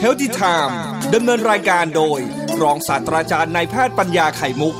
[0.00, 0.78] เฮลติไทม์
[1.14, 2.20] ดำเนินรายการโดย
[2.62, 4.74] รองศาสตราจารย์นายแพทย์ปัญญาไข่มุก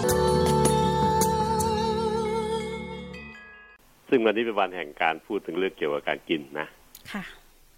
[4.08, 6.66] ซึ่งวันนี้เป็นวันแห่งการพูดถึงเรื่องเกี่ยวกับการกินนะ
[7.12, 7.22] ค่ะ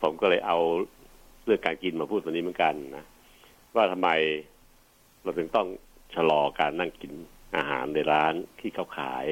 [0.03, 0.59] ผมก็เลยเอา
[1.45, 3.05] เรื่องการกินมาพูดวันนี้เหมือนกันนะ
[3.75, 4.09] ว่าทำไม
[5.23, 5.69] เราถึงต้อง
[6.15, 7.13] ชะลอการนั่งกิน
[7.57, 9.25] อาหารในร้านที่เขาขาย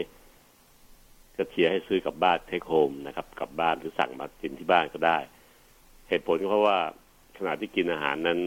[1.36, 5.18] ก็เชียร์ให้ซื้อกลับบ้านเทคโฮมนะครับกลับบ้านหรือสั่งมากินที่บ้านก็ได้
[6.08, 6.78] เหตุผลก็เพราะว่า
[7.38, 8.38] ขณะที่กินอาหารนั้น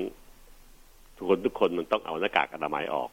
[1.17, 3.09] ทุกคนทุกคนมันต้องเอาหน้ากากอนามัยออก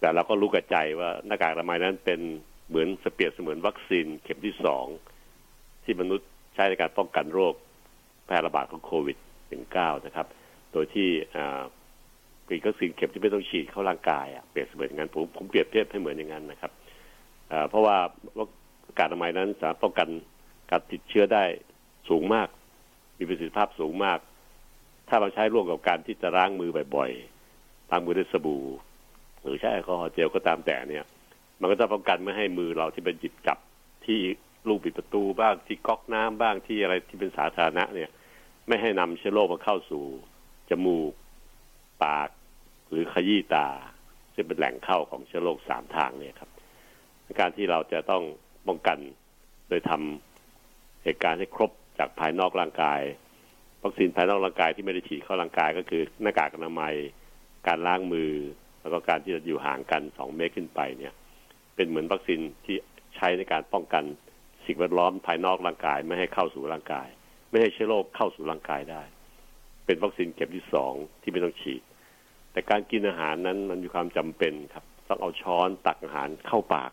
[0.00, 2.20] แต่เราก็รู้กับใจว่าหน้ากากอนามัยนั้นเป็น
[2.68, 4.86] เหมือนสเปียบเสมือนวัคซีนเข็มที่สอง
[5.84, 7.54] ที่มนุษย์ใช้ในการป้องกันโรค
[8.26, 9.16] แพร่ระบาดของโควิด
[9.60, 10.26] -19 นะครับ
[10.72, 11.08] โดยที่
[12.46, 16.72] เป็นวัคซีนเข็มที่ไม่ต้องฉีดเข้าร่างกายอะเปรียบเสมือนอย่างนั้นผมผมเปรียบเทียบให้เหมือนอย่างนั้นนะครับ
[17.70, 17.96] เพราะว่า
[18.98, 20.08] การอนามัยนั้นสามารถป้องกัน
[20.70, 21.44] การติดเชื้อได้
[22.08, 22.48] สูงมาก
[23.18, 24.18] มีประสิทธิภาพสูงมาก
[25.08, 28.64] ถ้าเราใช้ร่วมกับการที่จะล้างมือบ่อยๆล้างมือด้วยสบู่
[29.42, 31.04] หรือใช้แอลกอฮอล์เจลก็ตามแต่เนี่ย
[31.60, 33.58] มันก็จะป้องกันไม่ให้มือเราที่เป็นจิบจับ
[34.06, 34.20] ที่
[34.68, 38.10] ลูกปิดประตูบ้างที่ก๊อกน้ำบ้างที่อะไรที่เป็นสาธารณะเนี่ย
[38.68, 40.04] ไม่ให้นำเชื้อโรคมาเข้าสู่
[40.70, 41.12] จมูก
[42.04, 42.28] ปาก
[42.90, 43.68] หรือขยี้ตา
[44.34, 46.50] ซึ่งเป็นแหล่งเข้าของเชื้อโรคสามทางเนี่ยครับ
[47.40, 48.22] การที่เราจะต้อง
[48.68, 48.98] ป้องกัน
[49.68, 53.00] โดยทำเหตุการณ์ให้ครบจากภายนอกร่างกาย
[53.84, 56.94] วัคซีนภายนอกร่างกายที่ไม่ได้ฉีดเข้าร่างกายก็คือหน้ากากอนามัย
[57.66, 58.32] การล้างมือ
[58.80, 61.12] แล้วก็การที่จะอยู่ห่างกันสองเมตรขึ้นไปเนี่ย
[61.74, 62.76] เป็นเหมือนวัคซีนที่
[63.16, 64.04] ใช้ในการป้องกัน
[64.66, 67.08] สิ่งแวดล้อมภายนอกร่างกายไม่ให้เข้าสู่ร่างกาย
[67.50, 69.02] ไม่ให้เชื้อโรคเข้าสู่ร่างกายได้
[69.86, 71.82] เป็นวัคซีนเข็มที่สองที่ไม่ต้องฉีด
[72.52, 76.90] แต่การกินอาหารนั้นมันมีความจำเป็นครับ ต้องเอาช้อนตักอาหารเข้าปาก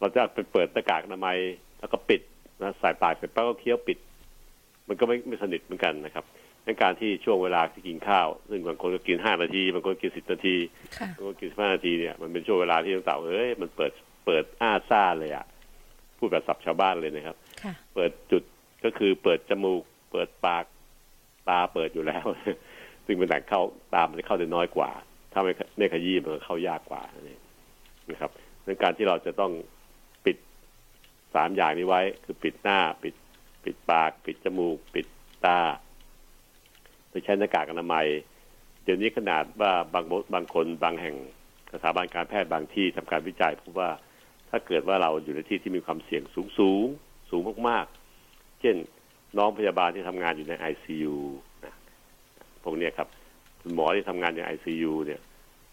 [0.00, 1.38] เราจะไปเปิดหน้ากากอนามัย
[1.80, 2.20] แล้วก็ปิด
[2.62, 3.98] นะใส่ปากเสร็จปั๊บก็เคี้ยวปิด
[4.88, 6.24] มันก็ไม่ไม่สนิทเหมือนกันนะครับ
[6.64, 10.56] ในการที่ช่วงเวลาที่กินข้าว ซึ่งบางคนก็กินห้านาทีบางคนกินสิบนาที
[11.16, 13.92] บางคนกินห้านาทีเนี่ยมันเป็นช่วงเวลาที่ต้องเต่าเอ้ยมันเปิด
[14.26, 15.46] เปิดอ้าซ่าเลยอะ
[16.18, 17.36] พูดแบบสับชาวบ้านเลยนะครับ
[17.94, 18.42] เปิดจุด
[18.84, 20.64] ก็คือเปิดจมูก เปิดปาก
[21.48, 22.24] ตาเปิดอยู่แล้ว
[23.06, 23.62] ซึ่งเป็นแหล่งเข้า
[23.94, 24.90] ตามันจะเข้าได้น้อยกว่า
[25.32, 27.38] ถ้าไม่ไม่ขยี้มันก็เข้ายากกว่านี่
[28.10, 28.30] นะครับ
[28.66, 29.77] ในการที่เราจะต้องปิด
[31.34, 33.14] สามอย่างนี้ไว้ คือปิดหน้า ปิด
[33.64, 35.06] ปิดปาก ปิดจมูก ปิด
[35.46, 35.60] ตา
[37.08, 38.06] โดยใช้หน้ากากอนามัย
[38.84, 41.16] เดี๋ยวนี้ขนาดว่าบางบางคนบางแห่ง
[41.72, 43.90] สถาบันการแพทย์บางที่ทำการวิจัยพบว่า
[44.50, 46.86] ถ้าเกิดว่าเราอยู่ในที่ที่มีความเสี่ยงสูงสูง
[47.30, 48.76] สูงมากๆ เช่น
[49.38, 51.16] น้องพยาบาลที่ทำงานอยู่ในไอซียู
[51.64, 51.74] นะ
[52.62, 53.08] พวกนี้ครับ
[53.60, 55.20] คุณหมอที่ทำงานในไอซียูเนี่ย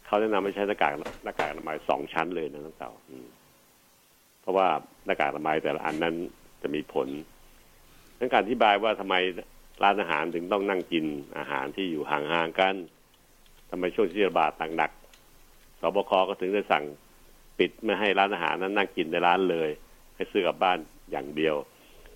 [0.05, 0.91] เขาแนะนำให้ใช้หน้ากาก
[1.23, 2.91] หน้ากากอนามัยสองชั้นเลยนะทั้งเต่า
[4.45, 4.69] เพราะว่า
[5.05, 6.15] หน้ากากอนามัยแต่ละอันนั้น
[6.61, 7.07] จะมีผล
[8.19, 9.15] ทั้งการอธิบายว่าทำไม
[9.83, 11.05] ร้านอาหารถึงต้องนั่งกิน
[11.37, 12.75] อาหารที่อยู่ห่างๆกัน
[13.69, 16.85] ทำไมช่วงที่ระบาดหนักๆสบคก็ถึงได้สั่ง
[17.59, 19.69] ปิดไม่ให้ร้านอาหารนั้นนั่งกินในร้านเลย
[20.15, 20.77] ให้ซื้อกลับบ้าน
[21.11, 21.55] อย่างเดียว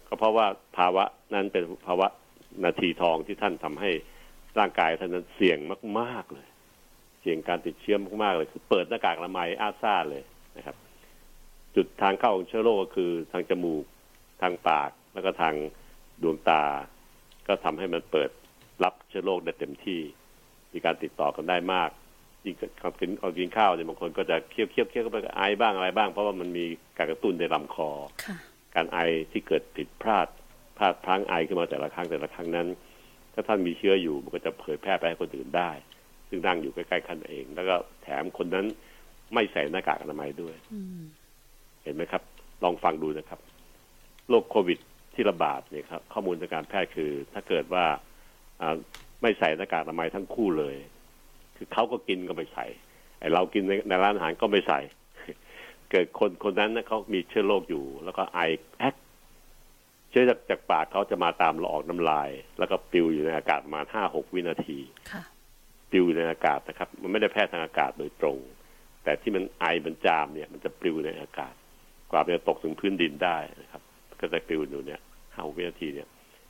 [0.07, 0.45] ก็เพราะว่า
[0.77, 1.03] ภาวะ
[1.33, 2.07] นั้นเป็นภาวะ
[2.65, 3.91] นาทีทองที่ท่านทำให้
[4.59, 5.57] ร่างกายท่านนั้นเสี่ยง
[5.99, 6.47] มาก ๆเลย
[7.21, 10.23] เสี่ยงการติดเชื้อมากๆเลย คือเปิดหน้ากากอนามัยอาซ่าเลย
[10.57, 10.75] นะครับ
[11.75, 13.83] จุดทางเข้าของเชื้อโรคก็คือทางจมูก
[14.41, 15.53] ทางปาก แล้วก็ทาง
[16.21, 16.63] ดวงตา
[17.47, 18.29] ก็ทำให้มันเปิด
[18.83, 19.99] รับเชื้อโรคได้เต็มที่
[20.73, 21.89] มีการติดต่อกันได้มาก
[22.45, 26.65] ยิ่งกับกินเอากินข้าวเนี่ยบางคนก็จะเคี้ยวเคี้ยวเคี้ยวก็ไปไอบ้างอะไรบ้าง เพราะว่ามันมี
[26.97, 27.89] การกระตุ้นในลำคอ
[28.75, 28.99] การไอ
[29.31, 30.27] ที่เกิดผิดพลาด
[30.77, 32.67] พลาดพลั้งไอขึ้นมาแต่ละครั้งแต่ละครั้งนั้น
[33.33, 35.71] ถ้าท่านมีเชื้ออยู่มันก็จะเผยแพร่ไปให้คนอื่นได้
[36.29, 38.65] ซึ่งนั่งอยู่ใกล้ๆคันเอง แล้วก็แถมคนนั้น
[39.33, 42.23] ไม่ใส่หน้ากากอนามัยด้วยเห็นไหมครับ
[42.63, 43.39] ลองฟังดูนะครับ
[44.29, 44.79] โรคโควิด
[45.13, 47.85] ที่ระบาดเนี่ยครับข้อมูลทางการแพทย์คือ ถ้าเกิดว่า
[49.21, 50.75] ไม่ใส่หน้ากากอนามัยทั้งคู่เลย
[51.57, 52.65] คือเขาก็กินก็ไม่ใส่
[53.19, 54.79] ไอเรากินในในร้านอาหารก็ไม่ใส่
[55.91, 58.39] เกิดคนคนนั้นนะเขามีเชื้อโรคอยู่ แล้วก็ไอ
[58.79, 58.95] แอ๊ก
[60.09, 62.29] เชื้อจากจากปากเขาจะมาตามหลออกน้ำลาย
[62.59, 64.79] แล้วก็ปลิวอยู่ในอากาศประมาณห้าหกวินาที
[65.89, 68.37] ปลิวอยู่ในอากาศนะครับ มันไม่ได้แพร่ทางอากาศโดยตรง
[69.03, 71.53] แต่ที่มันไอมันจามเนี่ย มันจะปลิวในอากาศ
[72.11, 73.81] กว่าจะตกถึงพื้นดินได้นะครับ
[74.19, 75.01] ก็จะปลิวอยู่เนี่ย
[75.33, 76.07] ห้าวินาทีเนี่ย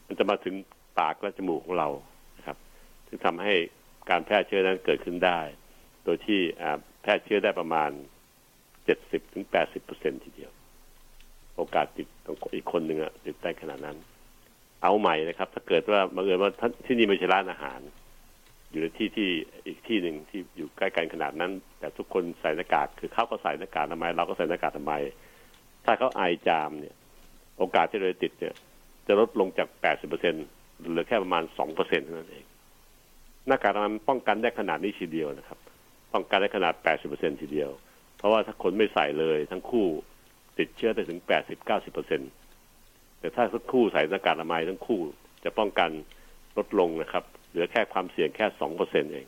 [0.07, 0.55] มันจะมาถึง
[0.99, 1.89] ปากและจมูกของเรา
[2.37, 2.57] นะครับ
[3.07, 3.53] ซึ่งทำให้
[4.09, 5.39] การแพร่เชื้อนั้นเกิดขึ้นได้
[6.03, 6.39] โดยที่
[7.01, 7.89] แพร่เชื้อได้ประมาณ
[8.85, 10.51] เจ็ดสิบถึงแปดสิบเปอร์เซ็นทีเดียว
[11.55, 12.07] โอกาสติด
[12.55, 13.97] อีกคนหนึ่งอะติดได้ขนาดนั้น
[14.83, 16.51] เอาใหม่นะครับ ถ้าเกิดว่าบังเอิญว่า
[16.85, 17.79] ที่นี่ไม่ใช่ร้านอาหาร
[18.71, 19.29] อยู่ในที่ที่
[19.67, 24.93] อีกที่หนึ่งที่อยู่ใกล้กันขนาดนั้น แต่ทุกคนใส่หน้ากากคือเขาก็ใส่หน้ากากทำไมเราก็ใส่หน้ากากทำไม
[25.89, 26.95] ถ้าเขาไอจามเนี่ย
[27.57, 28.55] โอกาสที่เราจะติดเนี่ย
[29.07, 29.67] จะลดลงจาก
[30.09, 32.45] 80%เหลือแค่ประมาณ 2%เท่านั้นเอง
[33.47, 35.59] หน้ากากอนามัยป้องกันได้ขนาดนี้ทีเดียวนะครับ
[36.13, 36.73] ป้องกันได้ขนาด
[37.07, 37.69] 80%ทีเดียว
[38.17, 39.87] เพราะว่าถ้าคนไม่ใส่เลยทั้งคู่
[40.59, 41.19] ติดเชื้อได้ถึง
[42.39, 44.99] 80-90%แต่ถ้าทั้งคู่ใส่หน้ากากอนามัยทั้งคู่
[45.43, 45.89] จะป้องกัน
[46.57, 48.45] ลดลงนะครับ เหลือแค่ความเสี่ยงแค่
[48.79, 49.27] 2%เอง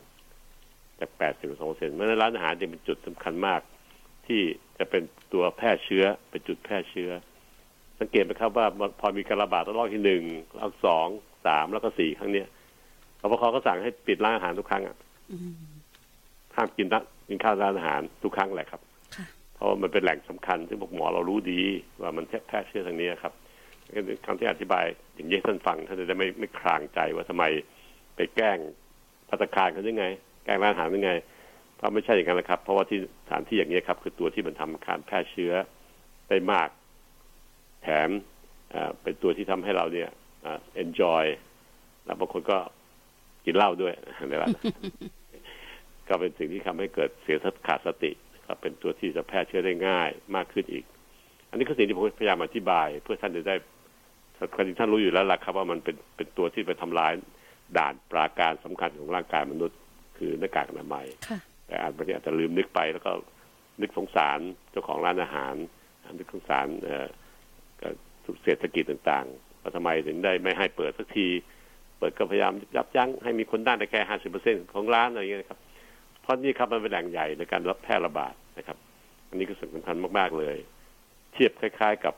[1.00, 3.62] จาก 80-2%เพราะนั้นร้านอาหารจะเป็นจุดสำคัญมาก
[4.28, 4.42] ที่
[4.80, 7.12] จะเป็น ตัวแพร่เชื้อเป็นจุดแพร่เชื้อ
[8.00, 8.66] สังเกตไหมครับว่า
[9.00, 10.24] พอมีการระบาดระลอกที่หนึ่ง
[10.56, 11.08] ระลอกสอง
[11.46, 12.48] สามแล้วก็สี่ครั้งเนี้ย
[13.22, 14.98] รปภก็สั่งให้ปิดร้านอาหารทุกครั้งอะ
[16.56, 18.82] ห้ามกินร้านกินข้าวร้านอาหารทุกครั้งแหละครับ
[19.16, 21.62] ค่ะเพราะว่ามันเป็นแหล่งสำคัญ ซึ่งพวกหมอเรารู้ดี
[22.02, 23.34] ว่ามันแพร่เชื้อทางนี้ครับ
[24.26, 24.86] คำที่อธิบาย
[25.16, 27.44] อย่างนี้ให้ท่านฟังท่านจะได้ไม่ไม่คลางใจว่าทำไม
[28.16, 28.58] ไปแกล้ง
[29.30, 30.06] พัตตาคารเขาได้ไง
[30.46, 31.14] แกล้งร้านอาหารได้ไง
[31.82, 35.54] เพราะไม่ใช่อย่างนั้นนะครับ เพราะว่าที่สถานที่อย่างนี้ครับ คือตัวที่มันทำการแพร่เชื้อ
[36.30, 36.70] ได้มาก
[37.84, 38.10] แถม
[39.04, 40.10] เป็นตัวที่ทำให้เราเนี่ย
[40.42, 41.26] เอ่อ enjoy
[42.06, 42.58] แล้วบางคนก็
[43.46, 43.94] กินเหล้าด้วย
[44.30, 44.56] ในร้าน
[46.08, 48.12] ก็เป็นสิ่งที่ทำให้เกิดเสียสขาดสติ
[48.48, 50.86] ครับเป็นตัวที่จะแพร่เชื้อได้ง่ายมากขึ้นอีก
[51.50, 53.56] อันนี้คือสิ่งที่ผมพยายามอธิบาย เพื่อท่านจะได้
[54.56, 57.12] ความจริงท่านรู้อยู่แล้วล่ะครับ ว่ามันเป็นเป็นตัวที่ไปทำลาย
[57.78, 59.78] ด่านปราการสำคัญของร่างกายมนุษย์
[60.18, 61.40] คือหน้ากากอนามัยค่ะ
[61.72, 63.12] แต่อาจบางทีอาจจะลืมนึกไป แล้วก็
[63.82, 64.40] นึกสงสาร
[64.72, 65.56] เจ้าของร้านอาหาร
[66.20, 67.08] นึกสงสารเอ่อ
[67.82, 67.88] ก็
[68.44, 71.28] เศรษฐกิจต่างๆว่าทำไมถึงได้ไม่ให้เปิดสักที
[71.98, 75.60] เปิดก็พยายามยับยั้งให้มีคนด้านแต่แค่ห้าสิบเปอร์เซ็นของร้านอะไรอย่างเงี้ยครับ
[76.22, 78.78] เพราะนี่ครับมันเป็นแหล่งใหญ่ในการรับแพร่ระบาดนะครับ
[79.30, 80.58] อันนี้ก็สำคัญมากๆเลย
[81.34, 82.16] เทียบคล้าย ๆกับ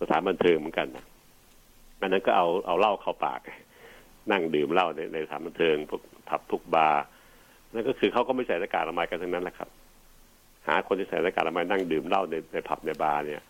[0.00, 1.04] สถานบันเทิงเหมือนกันนะ
[2.00, 3.40] อันนั้นก็เอาเอาเหล้าเข้าปาก
[4.30, 7.04] นั่งดื่มเหล้าในในสถานบันเทิงพวกผับพวกบาร์
[7.74, 9.68] นั่นก็คือเขาก็ไม่ใส่หน้ากากอนามัยกันทั้งนั้นแหละครับ
[10.68, 13.42] หาคนที่ใส่หน้ากากอนามัยนั่งดื่มเหล้าในในผับในบาร์เนี่ย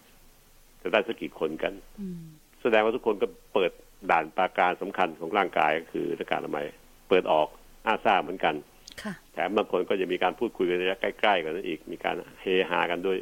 [0.82, 2.23] จะได้สักกี่คนกันอืม
[2.62, 3.71] แสดงว่าทุกคนก็เปิด
[4.11, 6.67] ด่านปราการสำคัญของร่างกายก็คือหน้ากากอนามัย
[7.09, 7.49] เปิดออก
[7.87, 8.55] อาซ่าเหมือนกัน
[9.03, 13.19] ค่ะแถมบางคนก็จะมีการพูดคุยกันระยะใกล้ๆกันนั้นอีก มีการเฮฮากันด้วย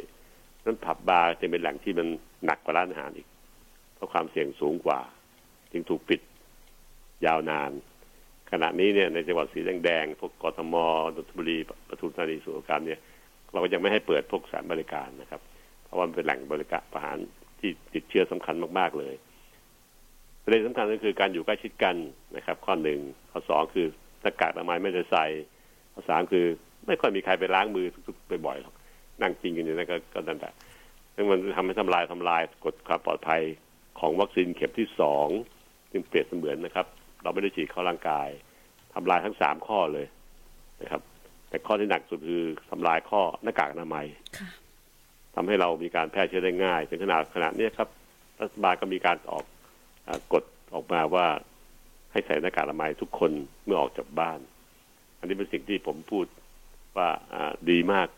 [0.65, 2.09] นั้นผับบาร์จะเป็นแหล่งที่มัน
[2.47, 3.27] หนักกว่าร้านอาหารอีก
[3.95, 5.01] เพราะความเสี่ยงสูงกว่า
[5.73, 6.21] จึงถูกปิด
[7.27, 7.71] ยาวนาน
[8.53, 10.75] ขณะนี้เนี่ยในจังหวัดสีแดงๆพวกกทม
[11.15, 11.59] นนทบุรี
[11.89, 13.01] ปทุมธานีสุพรรณการเนี่ย
[13.53, 15.41] เราก็ยังไม่ให้เปิดพวกสานบริการนะครับ
[15.85, 17.19] เพราะว่ามันเป็นแหล่งบริการประหาร
[17.61, 19.15] ที่ติดเชื้อสำคัญมากๆเลย
[20.43, 21.97] ประเด็นสำคัญก็คือการอยู่ใกล้ชิดกัน
[22.37, 23.01] นะครับ ข้อหนึ่ง
[23.31, 23.87] ข้อสองคือ
[24.23, 25.25] หน้ากากอนามัยไม่ได้ใส่
[25.93, 26.45] ข้อสามคือ
[26.87, 28.75] ไม่ค่อยมีใครไปล้างมือทุกๆบ่อยๆหรอก
[29.23, 30.53] นั่งกินกันอยู่นั่นก็กนั่นแหละ
[31.15, 33.43] ซึ่งมันทำให้ทำลายทำลายกฎความปลอดภัย
[34.01, 35.29] ของวัคซีนเข็มที่สอง
[35.93, 36.87] จึงเปรียบเสมือนนะครับ
[37.23, 38.29] เราไม่ได้ฉีดเข้าร่างกาย
[38.95, 40.07] ทำลายทั้งสามข้อเลย
[40.83, 41.03] นะครับ
[41.49, 44.07] แต่ข้อที่หนักสุดคือทำลายข้อหน้ากากอนามัย
[44.39, 44.49] ค่ะ
[45.35, 47.89] ทำให้เรามีการแพร่เชื้อได้ง่ายถึงขนาดขนาดนี้ครับ
[48.41, 49.45] รัฐบาลก็มีการออก
[50.07, 51.27] อากฎออกมาว่า
[52.13, 53.31] ให้ใส่หน้ากากอนามัยทุกคน
[53.65, 54.39] เมื่อออกจากบ้าน
[55.19, 56.27] อันนี้เป็นสิ่งที่ผมพูด
[56.97, 58.09] ว่าอ่าดีมาก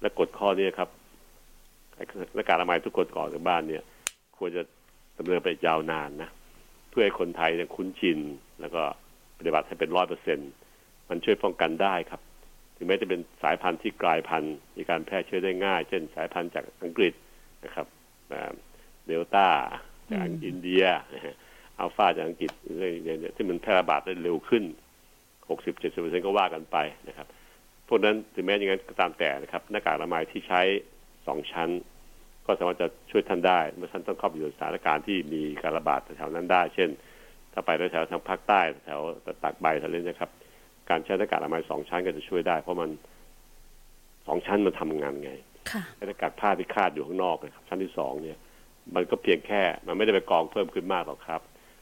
[0.00, 0.88] และกฎข้อนี้ครับ
[1.94, 2.02] ให้
[2.34, 3.82] หน้ากากอนามัยทุกคนก่อนออกจากบ้านเนี่ย
[4.38, 4.62] ควรจะ
[5.18, 6.30] ดำเนินไปยาวนานนะ
[6.90, 8.18] เพื่อให้คนไทยเนี่ยคุ้นชิน
[8.60, 8.82] แล้วก็
[9.38, 10.38] ปฏิบัติให้เป็นร้อยเปอร์เซ็น
[11.08, 12.20] มันช่วยป้องกันได้ครับ
[12.76, 17.12] ถึงแม้จะเป็นสายพันธุ์ที่กลายพันธุ์มีการแพร่เชื้อได้ง่าย เช่นสายพันธุ์จากอังกฤษ
[17.64, 17.86] นะครับ
[19.06, 19.46] เดลต้า
[20.12, 20.84] จากอินเดีย
[21.78, 22.50] อัลฟาจากอังกฤษ
[23.04, 24.64] เนี่ยที่มันแพร่ระบาดได้เร็วขึ้น
[25.44, 26.76] 60-70%ก็ว่ากันไป
[27.08, 27.26] นะครับ
[27.88, 30.60] พวกนั้นถึงแม้อย่างนั้นก็ตามแต่นะครับ หน้ากากอนามัยที่ใช้
[31.26, 31.68] สองชั้น
[32.50, 36.88] ก็สามารถจะช่วยท่านได้ เมื่อท่านต้องเข้าไปอยู่ในสถานการณ์ที่มีการระบาดแถวๆนั้นได้ เช่น
[37.52, 39.00] ถ้าไปแถวๆทางภาคใต้แถว
[39.42, 40.30] ตากใบทะเลนะครับ
[40.90, 42.90] การใช้หน้ากากอนามัยสองชั้นก็จะช่วยได้ เพราะมัน
[44.26, 45.32] สองชั้นมันทำงานไง
[45.70, 48.38] ค่ะหน้ากากผ้าที่คาดอยู่ข้างนอกนะครับ ชั้นที่สองเนี่ย
[48.94, 51.40] มันก็เพียงแค่ มันไม่ได้ไปกองเพิ่มขึ้นมากหรอกครับ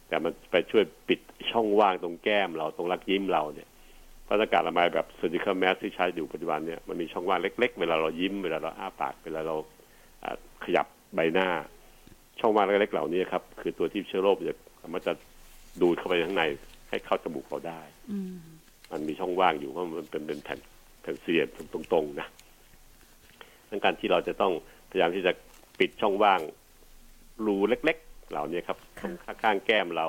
[0.08, 1.20] แต่มันไปช่วยปิด
[1.50, 3.68] ช่องว่างตรงแก้มเราตรงรักยิ้มเราเนี่ย
[4.24, 9.77] เพราะหน้ากากอนามัยแบบ surgical mask ที่ใช้อยู่ปัจจุบันเนี่ยมันมีช่องว่างเล็ก ๆ เวลาเรายิ้มเวลาเราอ้าปากเวลาเราอ่า
[10.64, 11.48] ขยับใบหน้า
[12.40, 14.56] ช่องว่างเล็กๆเหล่านี้ครับ คือตัวที่เชื้อโรคจะ
[14.94, 15.12] มันจะ
[15.80, 16.44] ดูดเข้าไปข้างใน
[16.88, 17.80] ให้เข้าจมูกเราได้
[18.12, 18.36] อืม
[18.92, 20.60] มันมีช่องว่างอยู่เพราะมันเป็นเป็นแผ่น
[21.02, 22.26] แผ่นเสียมตรงๆนะ
[23.70, 24.52] ดังการที่เราจะต้อง
[24.90, 25.32] พยายามที่จะ
[25.78, 26.40] ปิดช่องว่าง
[27.46, 30.06] รูเล็ก ๆ เหล่านี้ครับค่ะข้างๆแก้มเรา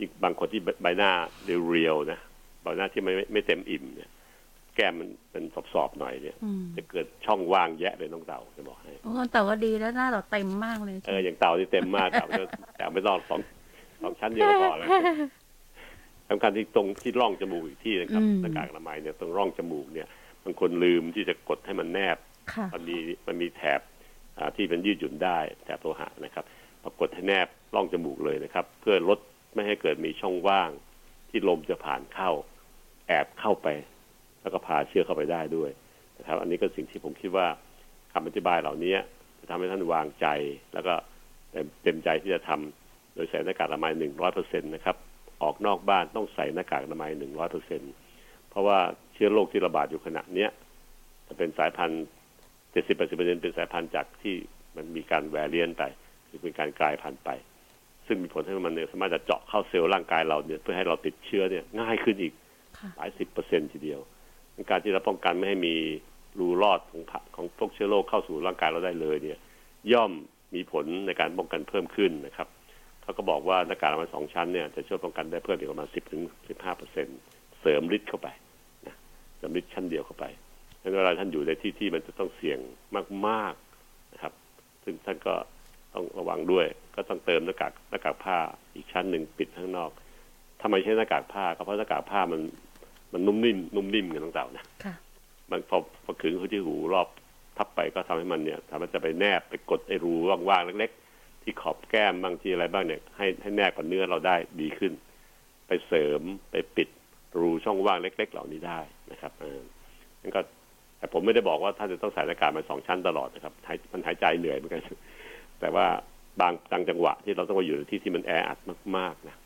[0.00, 1.10] อีกบางคนที่ใบหน้า
[1.44, 2.18] เรียวๆนะ
[2.62, 4.10] ใบหน้าที่ไม่ไม่ไม่เต็มอิ่มเนี่ย
[4.76, 12.44] แก้มมันเป็นสอบๆหน่อยเนี่ยอืมจะเกิดช่องว่างแยะเลยน้องเต่าจะบอกให้โอ้แต่ว่าดีแล้วหน้าเราเต็มมากเลยเอออย่างเต่าที่เต็มมากเต่าก็
[12.76, 13.40] แต่ไม่ต้องสอง
[14.02, 14.88] สองชั้นเดียวก็พอแล้ว
[16.30, 20.08] สำคัญที่ตรงที่ร่องจมูกอีกที่นะครับอืมหน้ากากอนามัยเนี่ยตรงร่องจมูกเนี่ย
[20.44, 22.18] บางคนลืมที่จะกดให้มันแนบ
[22.52, 23.80] ค่ะมันมีมันมีแถบ
[24.38, 26.44] อ่าที่เป็นยืดหยุ่นได้แถบโลหะนะครับ
[26.82, 29.18] พอกดให้แนบร่องจมูกเลยนะครับ เพื่อลด
[29.54, 30.70] ไม่ให้เกิดมีช่องว่าง
[31.30, 32.30] ที่ลมจะผ่านเข้า
[33.08, 33.68] แอบเข้าไป
[34.46, 35.70] แล้วก็พาเชื้อเข้าไปได้ด้วย
[36.18, 37.46] นะครับอันนี้ก็สิ่งที่ผมคิดว่า
[38.12, 38.94] คำอธิบายเหล่านี้
[39.40, 40.26] จะทำให้ท่านวางใจ
[40.74, 40.94] แล้วก็
[41.82, 44.96] เต็มใจที่จะทำโดยใส่หน้ากากอนามัยหนึ่งร้อยเปอร์เซ็นตนะครับ
[45.42, 47.82] ออกนอกบ้านต้องใส่หน้ากากอนามัยหนึ่งร้อยเปอร์เซ็น
[48.50, 48.78] เพราะว่า
[49.12, 50.50] เชื้อโรคที่ระบาดอยู่ขณะเนี้ย
[51.26, 52.04] จะเป็นสายพันธุ์
[52.72, 54.34] เจ็ดสิบแปดสิบเปอร์เซ็นเป็นสายพันธุ์จากที่
[54.76, 55.84] มันมีการแวรเลียนไป
[56.28, 57.30] คือเป็นการกลายพันธุ์ไป
[58.06, 62.32] ซึ่งมีผลให้มันเนี่ยสามารถจะเจาะเข้าเซลล์ร่างกายเราเนี่ยเพื่อให้เราติดเชื้อเนี่ยง่ายขึ้นอีก
[62.96, 64.00] หลายสิบเปอร์เซ็นทีเดียว
[64.70, 65.74] การที่เราป้องกันไม่ให้มี
[66.38, 67.02] รูรอดของ
[67.36, 69.38] ของพวกเชื้อโรคเข้าสู่ร่างกายเราได้เลยเนี่ย
[69.92, 70.10] ย่อม
[70.54, 72.48] มีผลในการป้องกันเพิ่มขึ้นนะครับ
[73.02, 77.06] เขาก็บอกว่าหน้ากากอนามัยสองชั้นเนี่ยจะช่วยป้องกันได้เพิ่มอีกประมาณสิบถึงสิบห้าเปอร์เซ็น
[77.60, 78.28] เสริมฤทธิ์เข้าไป
[78.86, 78.96] นะ
[79.36, 80.24] เสริมฤทธิ์ชั้นเดียวเข้าไป
[80.82, 82.58] ดังนั้นเวลาท่านอยู่ในที่ที่มันจะต้องเสี่ยง
[83.26, 84.32] มากๆนะครับ
[84.84, 85.34] ซึ่งท่านก็
[85.94, 88.38] ต้องระวังด้วย ก็ต้องเติมหน้ากากหน้ากากผ้า
[88.74, 89.90] อีกชั้นหนึ่งปิดข้างนอก
[90.62, 92.40] ทำไมใช้หน้ากากผ้าก็เพราะหน้ากากผ้ามัน
[93.16, 94.64] มันนุ่มนิ่มนุ่มนิ่มกันตั้งแต่นะ
[95.50, 97.08] มันพอพอขึงเขาที่หูรอบ
[97.56, 100.12] ทับไปก็ทำให้มันเนี่ยทำให้จะไปแนบไปกดไอ้รู
[100.48, 104.92] ว่างๆเล็ก ๆ ที่ขอบแก้มบางทีอะไรบ้างเนี่ยให้ให้แนบกับเนื้อเราได้ดีขึ้น
[105.66, 106.20] ไปเสริม
[106.50, 106.88] ไปปิด
[107.38, 108.80] รูช่องว่างเล็ก ๆ เหล่านี้ได้
[109.12, 109.62] นะครับอ่า
[110.22, 110.40] นั่นก็
[110.98, 113.54] แต่ผมไม่ได้บอกว่าท่านจะต้องใส่หน้ากากมาสองชั้นตลอดนะครับ
[113.92, 114.82] มันหายใจเหนื่อยเหมือนกัน
[115.60, 115.86] แต่ว่า
[116.40, 118.58] บางบางจังหวะที่เราต้องไปอยู่ในที่ที่มันแออัด
[118.96, 119.36] มากๆนะ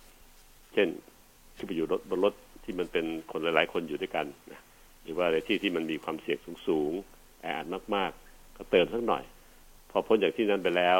[0.75, 0.89] เช่น
[1.57, 2.35] ที่ไปอยู่รถบนรถ
[2.65, 4.61] ที่มันเป็นคนหลาย ๆ คนอยู่ด้วยกันนะ
[5.03, 9.25] หรือว่าในที่ที่มันมีความเสี่ยงสูงๆแออัดมาก ๆ ก็เติมสักหน่อย
[9.91, 10.99] พอพ้นจากที่นั้นไปแล้ว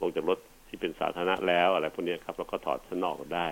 [0.00, 0.38] ลงจากรถ
[0.68, 3.48] ที่เป็นสาธารณะแล้วอะไรพวกนี้ครับเราก็ถอดชั้นนอกก็ได้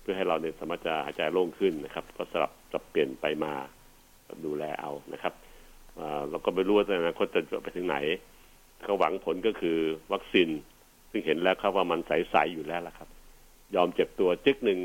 [0.00, 3.52] เพื่อให้เราเนี่ยสามารถจะหายใจโล่งขึ้นนะครับ ก็สลับสับเปลี่ยนไปมา
[4.46, 5.34] ดูแลเอานะครับ
[6.30, 7.96] เราก็ไม่รู้ว่าในอนาคตจะไปถึงไหน
[8.82, 9.78] เขาหวังผลก็คือ
[10.12, 10.48] วัคซีน
[11.10, 13.08] ซึ่งเห็นแล้วครับว่ามันใสๆอยู่แล้วละครับ
[13.74, 14.78] ยอมเจ็บตัวจึกหนึ่ง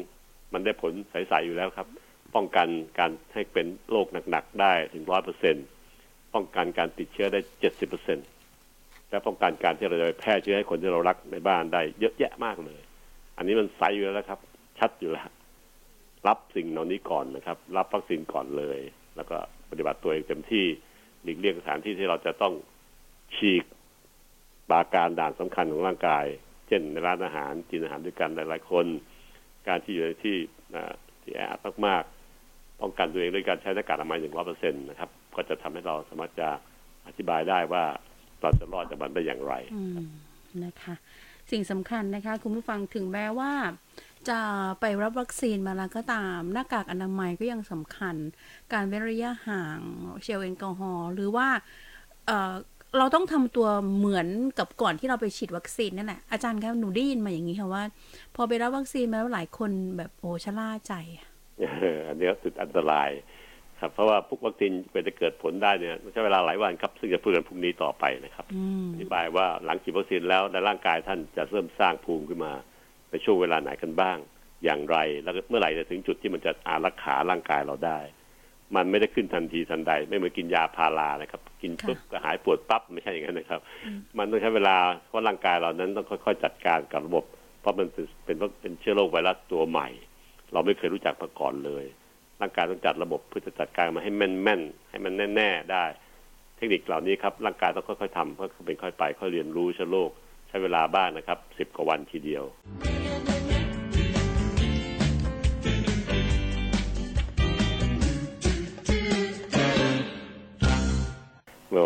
[0.56, 1.88] มันได้ผลใสๆอยู่แล้วครับ
[2.36, 2.68] ป้องกัน
[3.00, 5.56] การให้เป็นโรคหนักๆได้ถึงร้อยเปอร์เซ็น
[6.34, 8.18] ป้องกันการติดเชื้อได้เจ็ดสิบเปอร์เซ็น
[9.10, 12.82] และป้องกันการที่เราจะไปแพร่เชื้อให้คนที่เรารักในบ้านได้เยอะแยะมากเลย
[13.38, 14.40] อันนี้มันใสอยู่แล้วครับ
[14.80, 15.30] ชัดอยู่แล้ว
[16.28, 18.80] รับสิ่งเหล่านี้ก่อนนะครับ รับวัคซีนก่อนเลย
[19.16, 19.38] แล้วก็
[19.70, 20.66] ปฏิบัติตัวเองเต็มที่
[21.24, 22.54] หลีกเลี่ยงสถานที่ที่เราจะต้อง
[23.36, 23.64] ฉีก
[24.70, 26.26] ปาการด่านสำคัญของร่างกาย
[26.68, 28.86] เช่นในร้านอาหารกินอาหารด้วยกันหลายๆคน
[29.68, 30.38] การที่อยู่ในที่
[31.22, 36.50] ที่แออัดมากๆป้องกันตัวเองด้วยการใช้หน้ากากอนามัยหนึ่งร้อยเปอร์เซ็นต์นะครับ ก็จะทำให้เราสามารถจะ
[37.08, 37.84] อธิบายได้ว่า
[38.42, 39.54] เราจะรอดจากมันได้อย่างไร
[40.66, 40.96] นะคะ
[41.52, 43.52] สิ่งสำคัญนะคะ คุณผู้ฟังถึงแม้ว่า
[44.30, 44.40] จะ
[44.80, 48.16] ไปรับวัคซีนมาแล้วก็ตาม หน้ากากอนามัยก็ยังสำคัญ
[48.74, 49.80] การเว้นระยะห่าง
[50.24, 51.48] เจลแอลกอฮอล์หรือว่า
[52.98, 54.28] เราต้องทำตัวเหมือน
[54.60, 57.84] กับก่อนที่เราไปฉีดวัคซีนนั่นแหละอาจารย์ครับหนูได้ยินมาอย่างนี้ค่ะว่า
[58.36, 60.94] พอไปรับวัคซีนมาแล้วหลายคนแบบโอ้ชะล่าใจ
[62.08, 63.10] อันนี้สุดอันตราย
[63.80, 68.46] ครับ เพราะว่าพวกวัคซีนเพื่อจะเกิดผลได้เนี่ยใช้เวลาหลายวันครับ ซึ่งจะพูดกันพรุ่งนี้ต่อไปนะครับ
[68.94, 72.54] อธิบายว่าหลังฉีดวัคซีนแล้วในร่างกายท่านจะเริ่มสร้างภูมิขึ้นมา
[73.12, 74.18] ในช่วงเวลาไหนกันบ้าง
[74.64, 78.00] อย่างไรแล้วเมื่อไหร่จะถึงจุดที่มันจะอารักขาร่างกายเราได้
[78.76, 83.60] มันไม่ได้ขึ้นทันทีทันใด ไม่เหมือนกินยาพารานะครับ กินปุ๊บก็หายปวดปั๊บไม่ใช่อย่างนั้นนะครับ
[84.18, 84.76] มันต้องใช้เวลา
[85.08, 87.24] เพราะร่างกายเรานั้นต้องค่อยๆ จัดการกับระบบ
[87.62, 87.88] เพราะมัน
[88.26, 89.88] เป็นเป็นเชื้อโรคไวรัสตัวใหม่
[90.54, 91.86] เราไม่เคยรู้จักมาก่อนเลย
[92.42, 95.86] ร่างกายต้องจัดระบบเพื่อจะจัดการมาให้แม่นๆให้มันแน่ ๆได้
[96.58, 100.10] เทคนิคเหล่านี้ครับร่างกายต้องค่อยๆทำเพื่อเป็นค่อยไปค่อยเรียนรู้เชื้อโรค
[100.48, 102.44] ใช้เวลาบ้างนะครับสิบกว่าวันทีเดียว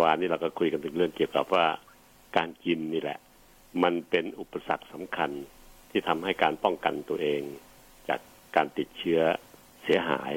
[0.10, 1.66] านนี้เราก็คุยกันถึงเรื่องเกี่ยวกับว่า
[2.38, 3.20] การกินนี่แหละ
[3.84, 5.32] มันเป็นอุปสรรคสำคัญ
[5.90, 7.42] ที่ทำให้การป้องกันตัวเอง
[8.10, 8.20] จาก
[8.56, 9.22] การติดเชื้อ
[9.84, 10.32] เสียหาย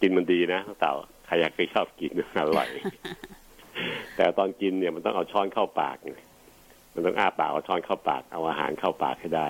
[0.00, 0.94] กินมันดีนะเต่า
[1.26, 2.68] ใครอยากไปชอบกินอร่อย
[4.16, 5.96] แต่ตอนกินเนี่ยมันต้องเอาช้อนเข้าปาก
[6.94, 9.46] มันต้องอ้าปากเอาช้อนเข้าปากเอาอาหารเข้าปากให้ได้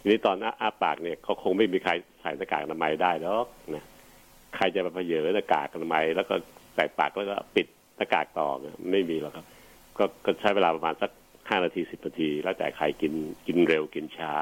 [0.00, 3.84] ทีนี้ตอนอ้าปากเนี่ยเขาคงไม่มีใครใส่หน้ากากอนามัยได้หรอกนะ
[4.56, 6.34] ใครจะมาเพเยหน้ากากอนามัยแล้วก็
[6.74, 7.66] ใส่ปากแล้วก็ปิด
[8.00, 8.48] หน้ากากต่อ
[8.92, 9.46] ไม่มีหรอกครับ
[9.98, 11.10] ก็ก็ใช้เวลาประมาณสัก
[11.48, 13.12] ห้านาทีสิบนาที แล้วแต่ใครกิน
[13.46, 14.34] กินเร็วกินช้า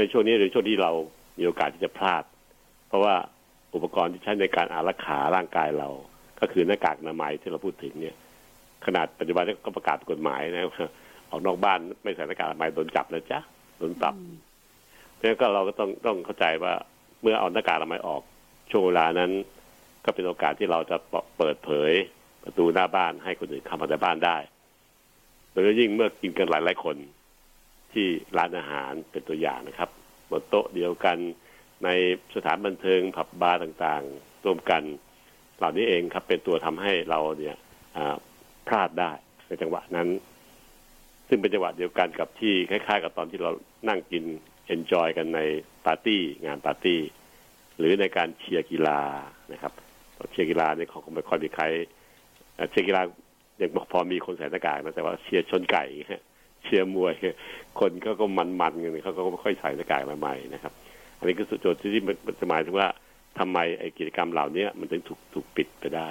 [0.00, 0.92] ในช่วงนี้หรือช่วงที่เรา
[1.38, 2.22] มีโอกาสที่จะพลาด
[2.88, 3.14] เพราะว่า
[3.74, 5.88] อุปกรณ์ที่ใช้ในการอารักขาร่างกายเรา
[6.40, 8.16] ก็คือหน้ากากอนามัยที่เราพูดถึงเนี่ย
[8.86, 10.64] ขนาดปัจจุบันก็ประกาศกฎหมายนะ
[11.30, 13.38] ออกนอกบ้านไม่ใส่หน้ากากอนามัยโดนจับนะจ๊ะ
[13.78, 14.14] โดนปรับ
[15.12, 16.72] เพราะฉะนั้นก็เราก็ต้องต้องเข้าใจว่า
[17.22, 18.22] เมื่อเอาหน้ากากอนามัยออก
[18.70, 19.30] ช่วงเวลานั้น
[20.04, 20.96] ก็เป็นโอกาสที่เราจะ
[21.38, 21.92] เปิดเผย
[22.46, 24.36] ประตูหน้าบ้านให้คนอื่นเข้ามาในบ้านได้
[25.50, 26.96] โดยยิ่งเมื่อกินกันหลายหลายคน
[27.92, 28.06] ที่
[28.38, 29.90] ร้านอาหารเป็นตัวอย่างนะครับ
[30.30, 31.16] บนโต๊ะเดียวกัน
[31.84, 31.88] ใน
[32.36, 34.82] สถานบันเทิงผับบาร์ต่างๆร่วมกัน
[35.58, 37.56] เหล่านี้เองครับ เป็นตัวทำให้เราเนี่ย
[38.66, 39.12] พลาดได้
[39.46, 40.08] ในจังหวะนั้น
[41.28, 43.50] ซึ่งเป็นจังหวะเดียวกันกับที่คล้ายๆ กับตอนที่เรา
[43.88, 44.24] นั่งกิน
[44.66, 45.40] enjoy กันใน
[45.86, 47.00] ปาร์ตี้งานปาร์ตี้
[47.78, 49.00] หรือในการเชียร์กีฬา
[49.52, 49.72] นะครับ
[50.32, 51.64] เชียร์กีฬาเนี่ยเขาไม่ค่อยมีใคร
[52.70, 53.02] เชียร์กีฬา
[53.58, 55.84] อย่างพอมีคนใส่หน้ากากนะแต่ว่าเชียร์ชนไก่
[56.64, 57.14] เชียร์มวย
[57.80, 60.72] คนเขาก็มันๆกันเขาก็ไม่ค่อยใส่หน้ากากมาใหม่นะครับ
[61.18, 62.88] อันนี้ก็สุดโจทย์ที่มันจะหมายถึงว่า
[63.38, 66.10] ทำไมไอ้กิจกรรมเหล่านี้มันถึงถูกถูกปิดไปได้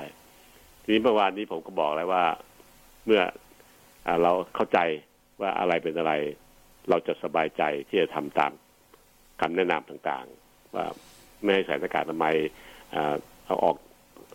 [0.84, 2.24] ทีนี้เมื่อวานนี้ผมก็บอกแล้วว่า
[3.06, 3.22] เมื่อ
[4.08, 4.80] อเราเข้าใจ
[5.42, 6.14] ว่าอะไรเป็นอะไร
[6.90, 8.52] เราจะสบายใจที่จะทำตาม
[9.42, 10.86] คำแนะนำต่างๆ ว่า
[11.44, 12.28] ไม่ให้ใส่หน้ากากทำไม
[13.46, 13.76] เอาออก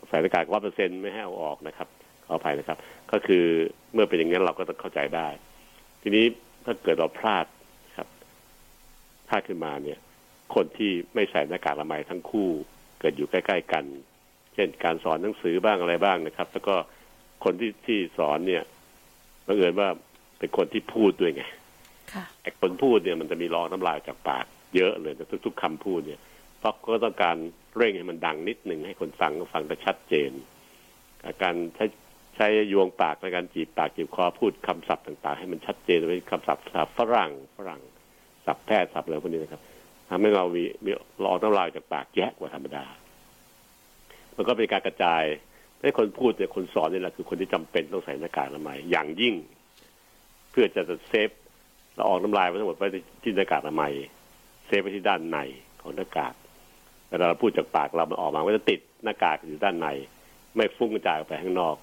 [0.08, 1.88] ใส่หน้ากากว่าเปอร์เซ็นต์ไม่ให้เอาออกนะครับ
[2.30, 2.78] ขออภัยนะครับ
[3.12, 3.44] ก็คือ
[3.92, 5.28] เมื่อเป็นอย่างนั้นเราก็ต้องเข้าใจได้
[6.02, 6.24] ทีนี้
[6.64, 7.46] ถ้าเกิดเราพลาด
[7.96, 8.08] ครับ
[9.28, 9.98] พลาดขึ้นมาเนี่ย
[10.54, 12.48] คนที่ไม่ใส่หน้ากากอนามัยทั้งคู่
[13.00, 13.84] เกิดอยู่ใกล้ ๆ กัน
[14.54, 16.74] เช่นการสอนหนังสือบ้างอะไรบ้างนะครับ แล้วก็
[17.44, 18.62] คนที่ที่สอนเนี่ย
[19.46, 19.88] บังเอิญว่า
[20.38, 21.44] เป็นคนที่พูดด้วยไง
[22.42, 24.46] ไอ้คนพูดเนี่ยมันจะมีรองน้ำลายจากปาก
[24.76, 26.20] เยอะเลยทุก ๆคำพูดเนี่ย
[26.58, 27.36] เพราะก็ต้องการ
[27.76, 30.30] เร่งให้มันดังนิดหนึ่งให้คนฟังก็ฟังได้ชัดเจน
[31.42, 37.80] การใช้ใช้ยวงปากในการจีบปากจีบคอพูดคำศัพท์ต่าง ๆ ให้มันชัดเจนเป็นคำศัพท์ศัพท์ฝรั่งฝรั่ง
[38.46, 39.62] ศัพท์แพทย์ศัพท์อะไรพวกนี้นะครับ
[40.08, 40.90] ทำให้เรามีมี
[41.24, 42.84] รอน้ำลายจากปากแยกกว่าธรรมดา
[44.36, 45.22] มันก็เป็นการกระจาย
[45.82, 49.34] ให้คนพูดเนี่ยคนสอนนี่แหละคือคนที่จำเป็นต้องใส่หน้ากากอนามัยอย่างยิ่ง
[50.50, 51.30] เพื่อจะเซฟ
[51.94, 52.88] เราออกน้ำลายไว้ทั้งหมดไว้
[53.22, 53.92] ที่หน้ากากอนามัย
[54.66, 55.38] เซฟไว้ที่ด้านใน
[55.80, 56.34] ของหน้ากาก
[57.08, 59.88] เวลาเราพูดจากปากเรามันออกมาก็จะติดหน้ากากอยู่ด้านใน
[60.56, 61.76] ไม่ฟุ้งกระจายออกไปข้างนอก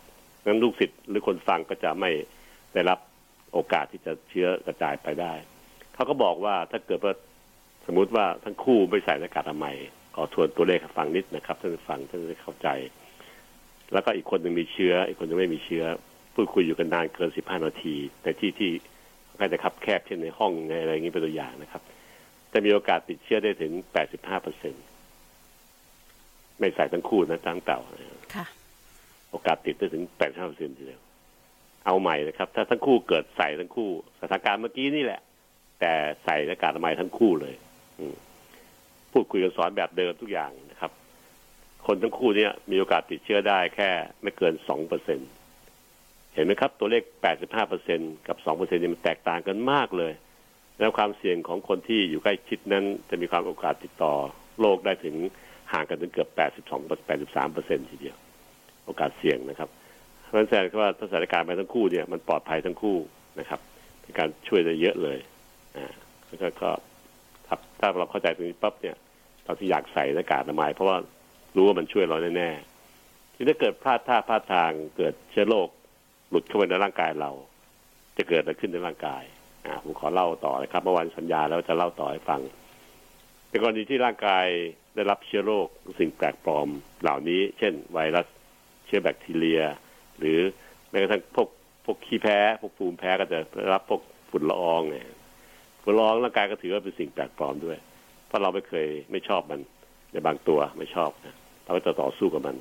[0.48, 2.12] งั้นลูกศิษย์หรือคนฟังก็จะไม่
[2.74, 3.00] ได้รับ
[3.54, 5.34] โอกาสที่จะเชื้อกระจายไปได้
[5.94, 7.14] เขาก็บอกว่าถ้าเกิดว่า
[7.86, 9.76] สมมุติว่าทั้งคู่ไม่ใส่หน้ากากอนามัย
[10.16, 12.68] ขอทวนตัวเลขฟังนิดนะครับท่านฟังท่านจะเข้าใจ
[13.94, 15.84] แล้วก็อีกคนหนึ่งมีเชื้อ อีกคนนึงไม่มีเชื้อ
[16.36, 18.72] พูดคุยอยู่กันนานเกินสิบห้านาทีแต่ที่ที่
[19.40, 21.82] ก็จะคับแคบเช่นในห้องในอะไรอย่างนี้เป็นตัวอย่างนะครับ
[22.54, 24.84] จะมีโอกาสติดเชื้อได้ถึงแปดสิบห้าเปอร์เซ็นต์
[26.60, 27.80] ไม่ใส่ทั้งคู่นะทั้งเต่า
[28.36, 28.46] ค่ะ
[29.38, 31.02] โอกาสติดได้ถึงแปดห้าเปอร์เซ็นต์ทีเดียว
[31.86, 35.22] เอาใหม่นะครับ ถ้าทั้งคู่เกิดใส่ทั้งคู่สถานการณ์เมื่อกี้นี่แหละ
[35.80, 37.56] แต่ใส่หน้ากากอนามัยทั้งคู่เลย
[38.00, 38.06] อื
[39.12, 40.92] พูดคุยกันสอนแบบเดิมทุกอย่างนะครับ
[41.86, 43.90] คนทั้งคู่เนี่ย มีโอกาสติดเชื้อได้แค่
[44.22, 45.20] ไม่เกินสองเปอร์เซ็น
[46.34, 50.14] เห็นไหมครับ ตัวเลขแปดสิบห้าเปอร์เซ็นกับสองเปอร์เซ็นนี่มันแตกต่างกันมากเลย
[50.80, 54.14] แล้วความเสี่ยงของคนที่อยู่ใกล้ชิดนั้น จะมีความโอกาสติดต่อ
[54.60, 55.16] โรคได้ถึง
[55.74, 56.30] ห่างกันถึงเกือบ
[56.70, 58.18] 82 83เปอร์เซ็นทีเดียว
[58.88, 59.70] โอกาสเสี่ยงนะครับ
[60.24, 62.98] เพราะฉะนั้นแสดงว่าถ้าสถานการณ์ไปทั้งคู่เนี่ยมันปลอดภัยทั้งคู่
[63.40, 63.60] นะครับ
[64.02, 65.18] เป็นการช่วยได้เยอะเลย
[65.78, 65.94] อ่า
[66.28, 66.70] แล้วก็
[67.80, 68.96] ถ้าเราเข้าใจตรงนี้ปั๊บเนี่ย
[69.44, 70.98] เราที่อยากใส่หน้ากากอนามัยเพราะว่า
[71.56, 75.68] รู้ว่ามันช่วยเราแน่ๆที่ถ้าเกิดพลาดท่าพลาดทางเกิดเชื้อโรค
[76.30, 77.32] หลุดเข้าไปในร่างกายเรา
[78.18, 79.24] จะเกิดอะไรขึ้นในร่างกาย
[79.66, 82.42] อ่าผมขอเล่าต่อเลยครับเมื่อวันสัญญาแล้วจะเล่าต่อให้ฟัง
[83.50, 84.46] ในกรณีที่ร่างกาย
[84.96, 85.68] ได้รับเชื้อโรค
[86.00, 86.68] สิ่งแปลกปลอม
[87.02, 88.28] เหล่านี้ เช่น ไวรัส
[88.88, 89.62] เชื้อแบคทีเรีย
[90.18, 90.40] หรือ
[90.90, 91.48] แม้กระทั่งพวก
[91.86, 93.40] พวกขี้แพ้พวกภูมิแพ้ก็จะ
[93.74, 95.06] รับพวกฝุ่นละอองเนี่ย
[95.84, 97.78] ฝุ่นละอองร่างกายก็ถือว่าเป็นสิ่งแปลกปลอมด้วย
[98.28, 99.62] เพราะเราไม่เคยไม่ชอบมัน
[100.12, 102.56] ในบางตัวไม่ชอบนะเราก็จะต่อสู้กับมัน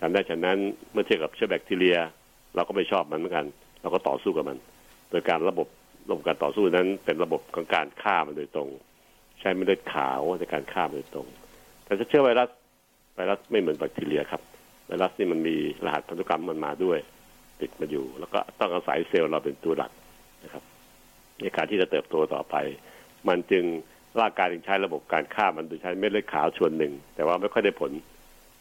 [0.00, 0.58] ทำได้ฉะนั้น
[0.92, 1.98] เมื่อเทียบกับเชื้อแบคทีเรีย
[2.54, 3.46] เราก็ไม่ชอบมันเหมือนกัน
[3.82, 4.58] เราก็ต่อสู้กับมัน
[5.10, 5.68] โดยการระบบ
[6.08, 8.68] ระบบการต่อสู้นั้นเป็นระบบของการฆ่ามันโดยตรง
[9.40, 11.26] ใช้เม็ดเลือดขาวในการฆ่าโดยตรง
[11.84, 12.48] แต่เชื้อไวรัส
[13.14, 14.42] ไวรัสไม่เหมือนแบคทีเรียครับ
[14.92, 16.98] ไวรัสนี่มันมีรหัสพันธุกรรมมันมาด้วย
[17.60, 19.90] ติดมาอยู่ แล้วก็ต้องอาศัยเซลล์เราเป็นตัวหลัก
[20.44, 20.62] นะครับ
[21.40, 22.56] ในการที่จะเติบโตต่อไป
[23.28, 23.64] มันจึง
[24.20, 27.92] ร่างกายจึงใช้ระบบการฆ่ามันโดยใช้เม็ดเลือดขาวชวนหนึ่ง แต่ว่าไม่ค่อยได้ผล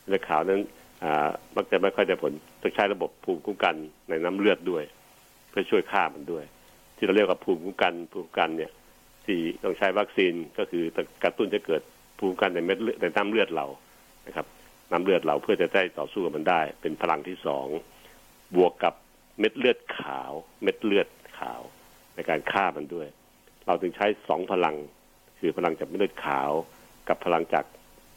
[0.07, 0.61] เลือดขาวนั้น
[1.55, 3.75] มักจะไม่ค่อยได้ผลต้องใช้ระบบภูมิคุ้มกัน
[4.09, 4.83] ในน้ำเลือดด้วย
[5.49, 6.43] เพื่อช่วยฆ่ามันด้วย
[6.95, 8.71] ที่เราเรียกว่าภูมิคุ้มกันภูมิคุ้มกันเนี่ย
[9.25, 10.83] ที่ต้องใช้วัคซีนก็คือ
[11.23, 11.81] กระตุ้นจะเกิด
[12.19, 13.65] ภูมิคุ้มกันในเม็ดในน้ำเลือดเรา
[14.27, 14.45] นะครับ
[14.91, 17.67] น้ำเลือดเราเพื่อจะได้ต่อสู้กับมันได้ เป็นพลังที่สอง
[18.55, 18.93] บวกกับ
[19.39, 20.31] เม็ดเลือดขาว
[20.63, 21.07] เม็ดเลือด
[21.39, 21.61] ขาว
[22.15, 23.07] ในการฆ่ามันด้วย
[23.67, 24.75] เราจึงใช้สองพลัง
[25.39, 26.51] คือพลังจากเม็ดเลือดขาว
[27.09, 27.65] กับพลังจาก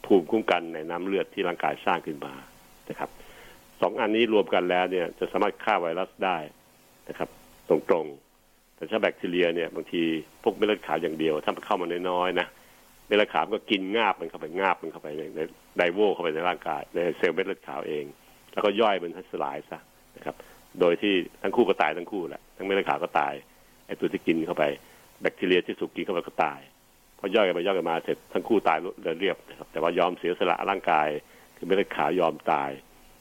[0.05, 2.33] ภูมิคุ้มกันในน้ำเลือดที่ร่างกายสร้างขึ้นมา
[2.89, 3.09] นะครับ
[3.81, 6.37] สองอันนี้รวมกันแล้วเนี่ยจะสามารถฆ่าไวรัสได้
[7.09, 7.29] นะครับ
[7.69, 10.03] ตรงๆแต่ถ้าแบคทีเรียเนี่ยบางที
[10.43, 12.47] พวกเม็ดเลือดขาวอย่างเดียว ถ้ามันเข้ามาน้อยๆนะ
[13.05, 15.39] เม็ดเลือดขาวก็กินงาบมันเข้าไปงาบมันเข้าไปใน
[15.77, 18.05] ไดโวเข้าไปในร่างกายในเซลล์เม็ดเลือดขาวเอง
[18.53, 19.79] แล้วก็ย่อยมันให้สลายซะ
[20.17, 20.35] นะครับ
[20.79, 21.13] โดยที่
[21.43, 23.33] ทั้งคู่ก็ตายทั้งคู่แหละทั้งเม็ดเลือดขาวก็ตาย
[23.87, 24.63] ไอตัวที่กินเข้าไป
[25.21, 26.59] แบคทีเรียที่ถูกกินเข้าไปก็ตาย
[27.19, 28.77] พอย่อยกันไปย่อยกันมาเสร็จทั้งคู่ตาย
[29.19, 31.07] เรียบนะครับแต่ว่ายอมเสียสละร่างกาย
[31.55, 32.69] คือไม่ได้ขายอมตาย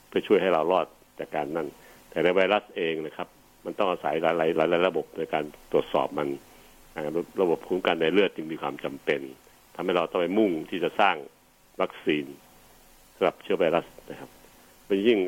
[0.09, 0.87] เพื่อช่วยให้เรารอด
[1.18, 1.68] จากการนั่น
[2.11, 3.29] แต่ในไวรัสเองนะครับ
[3.64, 6.29] มันต้องอาศัยหลายหลายระบบในการตรวจสอบมัน
[7.42, 9.20] ระบบภูมิคุ้มกันในเลือดจึงมีความจำเป็น
[9.74, 11.16] ทำให้เราต้องไปมุ่งที่จะสร้าง
[11.80, 12.24] วัคซีน
[13.16, 14.30] สำหรับเชื้อไวรัสนะครับ
[14.87, 15.18] เป็นยิ่ง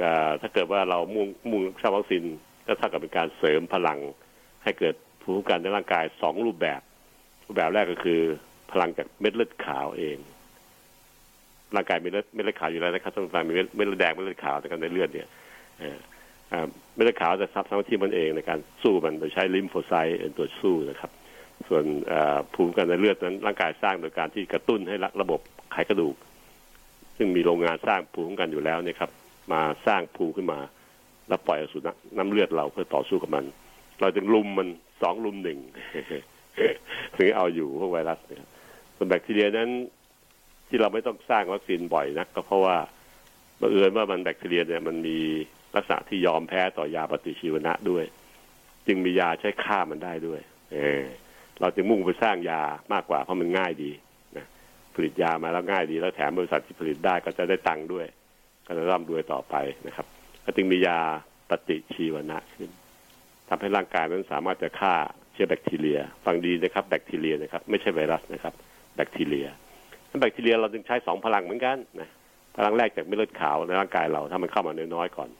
[0.41, 2.23] ถ้าเกิดว่าเรามุ่งมุ่งสร้างวัคซีน
[2.67, 3.99] ก็เท่ากับเป็นการเสริมพลัง
[4.65, 6.81] ให้เกิดภูมิคุ้มกันในร่างกายสองรูปแบบ
[7.45, 8.21] รูปแบบแรกก็คือ
[8.73, 10.19] พลังจากเม็ดเลือดขาวเอง
[11.75, 15.29] ร่างกายมีเลือดเม็ดเลือดขาวอยู่แล้วนะครับท่านผู้ฟังมีเม็ดเลือดแดงเม็ดเลือดขาวในการในเลือดเนี่ย
[16.95, 21.11] เม็ดเลือดขาวจะทับทั้งที่มันเองในการสู้มันโดยใช้ลิมโฟไซต์เป็นตัวสู้นะครับ
[21.69, 21.85] ส่วน
[22.55, 25.41] ภูมิกันในเลือดนั้นร่างกายสร้างโดยการที่กระตุ้นให้ระบบ
[25.73, 26.17] ไขกระดูก
[27.17, 29.11] ซึ่งมีโรงงานสร้างภูมิกันอยู่แล้วเนี่ยครับ
[29.53, 30.59] มาสร้างภูมิขึ้นมา
[31.29, 31.83] แล้วปล่อยสู่
[32.19, 33.45] น้ำเลือดเราเพื่อต่อสู้กับมัน
[34.01, 34.69] เราจึงลุมมัน
[35.03, 35.59] สองลุมหนึ่ง
[37.17, 38.45] ถึงเอาอยู่พวกไวรัสเนี่ย
[38.97, 39.71] ส่วนแบคทีเรียนั้น
[40.69, 42.77] ที่เราไม่ต้องสร้างวัคซีนบ่อยนัก ก็เพราะว่า
[43.61, 45.19] บังเอิญว่ามันแบคทีเรียเนี่ยมันมี
[45.75, 48.05] ลักษณะที่ยอมแพ้ต่อยาปฏิชีวนะด้วย
[48.87, 50.41] จึงมียาใช้ฆ่ามันได้ด้วย
[50.73, 51.05] เออ
[51.61, 53.91] เราจึงมุ่งไปสร้างยามากกว่าเพราะมันง่ายดี
[54.37, 54.47] นะ
[54.95, 58.07] ผลิตยามาแล้วง่ายดี แล้วแถมบริษัทที่ผลิตได้ก็จะได้ตังค์ด้วย
[58.67, 59.55] ก็จะร่ำรวยต่อไป
[59.87, 60.07] นะครับ
[60.45, 60.99] ก็จึงมียา
[61.51, 62.71] ปฏิชีวนะขึ้น
[63.49, 64.95] ทำให้ร่างกายนั้นสามารถจะฆ่า
[65.33, 68.55] เชื้อแบคทีเรีย ฟังดีนะครับ แบคทีเรียนะครับ ไม่ใช่ไวรัสนะครับ
[68.97, 69.49] แบคทีเรีย
[70.21, 72.09] แบคทีเรียเราจึงใช้สองพลังเหมือนกันนะ
[72.57, 75.31] พลังแรกจากเม็ดเลือดขาวในร่างกายเราถ้ามันเข้ามาน้อยๆก่อน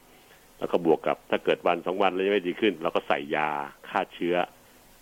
[0.59, 3.49] แล้วก็บวกกับถ้าเกิดวันสองวันแล้วยังไม่ดีขึ้นเราก็ใส่ยา
[3.89, 4.35] ฆ่าเชื้อ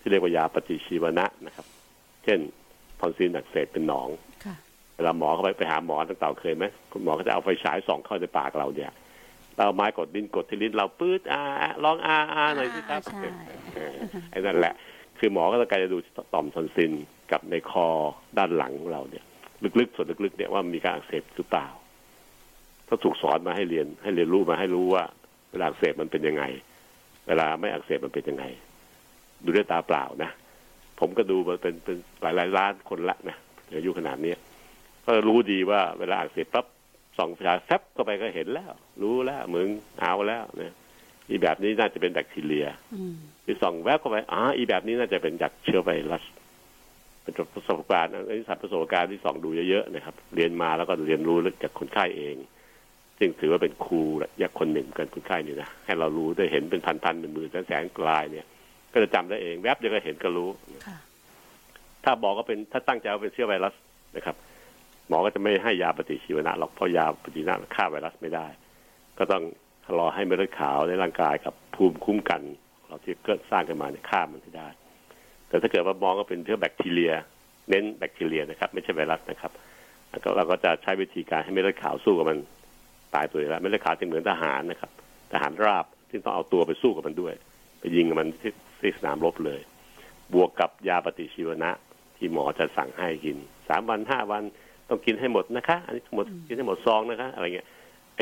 [0.06, 1.66] ที่เรียกว่ายาปฏิชีวนะนะครับ
[2.24, 2.40] เช่น
[3.00, 4.10] ทอนซิลอักเสบเป็นหนอง
[4.96, 8.92] เวลาหมอเขาไปไปหาหมอตั้งแต่เคยไหมคุณหมอก็จะเอาไฟฉายส่องเข้าในปากเราเนี่ย
[9.58, 11.42] เราไม้กดลิ้นกดที่ลิ้นเราปื๊ดอา
[11.84, 13.02] ลองอาอาหน่อยสิครับ
[14.32, 14.74] ไอ้นั่นแหละ
[15.20, 15.98] คือหมอก็ต้องการจะดู
[16.34, 16.92] ต่อมทอนซิล
[17.32, 17.88] กับในคอ
[18.38, 19.24] ด้านหลังของเราเนี่ย
[19.80, 21.68] ลึกๆส่วนลึกๆเนี่ยว่ามีการอักเสบหรือเปล่า
[22.88, 25.04] ถ้าถูกสอนมาให้เรียนให้เรียนรู้มาให้รู้ว่า
[25.52, 26.44] เวลาอักเสบมันเป็นยังไง
[27.28, 28.46] เวลาไม่อักเสบมันเป็นยังไง
[29.44, 30.32] ดูด้วยตาเปล่านะ
[31.00, 33.38] ผมก็ดูมาเป็นเป็นหลายหลายล้านคนละนะ
[33.76, 34.34] อายุขนาดนี้
[35.06, 36.66] ก็รู้ดีว่าเวลาอักเสบปั๊บ
[37.18, 38.72] ส่องไฟฉายแฟบเข้าไปก็เห็นแล้ว
[39.02, 39.68] รู้แล้วมึง
[40.00, 40.74] เอาแล้วเนี่ย
[41.30, 42.68] อีแบบนี้น่าจะเป็นแบคทีเรีย
[43.46, 46.24] ที่ส่องแวบเข้าไปอ๋ออีแบบนี้น่าจะเป็นจากเชื้อไวรัส
[47.22, 52.36] เป็นประสบการณ์อันนี้สัตว์ประสบการณ์ที่ส่องดูเยอะๆนะครับ เรียนมาแล้วก็เรียนรู้จากคนไข้เอง
[53.20, 54.02] ซึ่งถือว่าเป็นครู
[54.42, 58.46] ยักคนหนึ่งกันคนไข้นี่นะให้เรารู้ได้เห็นเป็นพันๆเป็นหมื่นแสนกลายเนี่ย
[58.96, 60.50] ก็จะจำได้เอง แวบเดียวก็เห็นก็รู้
[62.04, 63.74] ถ้าบอกก็เป็นถ้าตั้งใจว่าเป็นเชื้อไวรัส
[64.16, 64.36] นะครับ
[65.08, 68.48] หมอก็จะไม่ให้ยาปฏิชีวนะหรอกเพราะยาปฏิชีวนะฆ่าไวรัสไม่ได้
[69.18, 69.44] ก็ต้อง
[69.98, 72.42] รอให้เม็ดเลือดขาวในร่างกายกับภูมิคุ้มกัน
[72.88, 74.68] เราที่เกิดสร้างขึ้นมาเนี่ยฆ่ามันให้ได้
[75.48, 77.14] แต่ถ้าเกิดว่ามองก็เป็นเชื้อแบคทีเรีย
[77.70, 79.52] เน้นแบคทีเรียนะครับ ไม่ใช่ไวรัสนะครับ
[80.38, 82.38] เราก็จะใช้วิธีการให้เม็ดเลือดขาวสู้กับมัน
[83.16, 84.92] ตายตัวแล้วเม็ดเลือดขาวจึงเหมือนทหารนะครับ
[85.34, 87.34] ทหารราบที่ต้องเอาตัวไปสู้กับมันด้วย
[87.80, 88.30] ไปยิงกับมัน
[88.82, 89.62] ที่ที่สนามรบเลย
[90.34, 91.72] บวกกับยาปฏิชีวนะ
[92.18, 93.38] ที่หมอจะสั่งให้กิน
[93.70, 94.44] สามวันห้าวัน
[94.90, 97.68] ต้องกินให้หมดนะคะ อันนี้หมดกินให้หมดซองนะคะ อะไรเงี้ย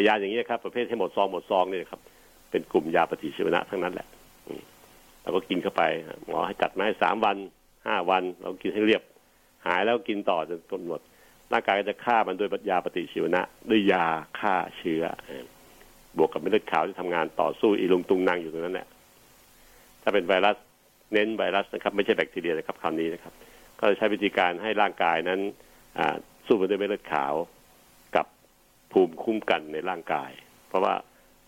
[0.08, 2.02] ยาอย่างเงี้ยครับ ประเภทให้หมดซองหมดซองเนี่ยครับ
[2.52, 4.08] เป็นกลุ่มยาปฏิชีวนะทั้งนั้นแหละ
[5.22, 5.84] เราก็กินเข้าไป
[6.26, 7.38] หมอให้จัดมาให้สามวัน
[7.88, 9.04] ห้าวัน เรากินให้เรียบ
[9.66, 11.02] หายแล้วกินต่อจนกำหนด
[11.52, 14.06] ร่างกายก็จะฆ่ามันด้วยยาปฏิชีวนะ ด้วยยา
[14.40, 15.04] ฆ่าเชื้อ
[16.18, 18.88] บวกกับเม็ดเลือดขาวที่ทำงานต่อสู้อีลุงตุงนางอยู่ตรงนั้นแหละ
[20.04, 20.56] ถ้าเป็นไวรัส
[21.14, 23.34] เน้นไวรัสนะครับ ไม่ใช่แบคทีเรียนะครับคราวนี้นะครับ
[23.80, 25.40] ก็จะใช้วิธีการให้ร่างกายนั้น
[26.48, 27.34] สู้กันด้วยเม็ดเลือดขาว
[28.16, 28.26] กับ
[28.92, 30.32] ภูมิคุ้มกันในร่างกาย
[30.68, 30.94] เพราะว่า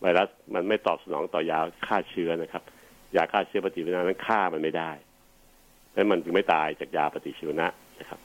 [0.02, 2.62] ไวรัสมันไม่ตอบสนองต่อยาฆ่าเชื้อนะครับ
[3.16, 4.90] ยาฆ่าเชื้อปฏิชีวนะนั้นฆ่ามันไม่ได้
[5.90, 7.66] ดังนั้นมันจึงไม่ตายจากยาปฏิชีวนะ
[8.00, 8.20] นะครับ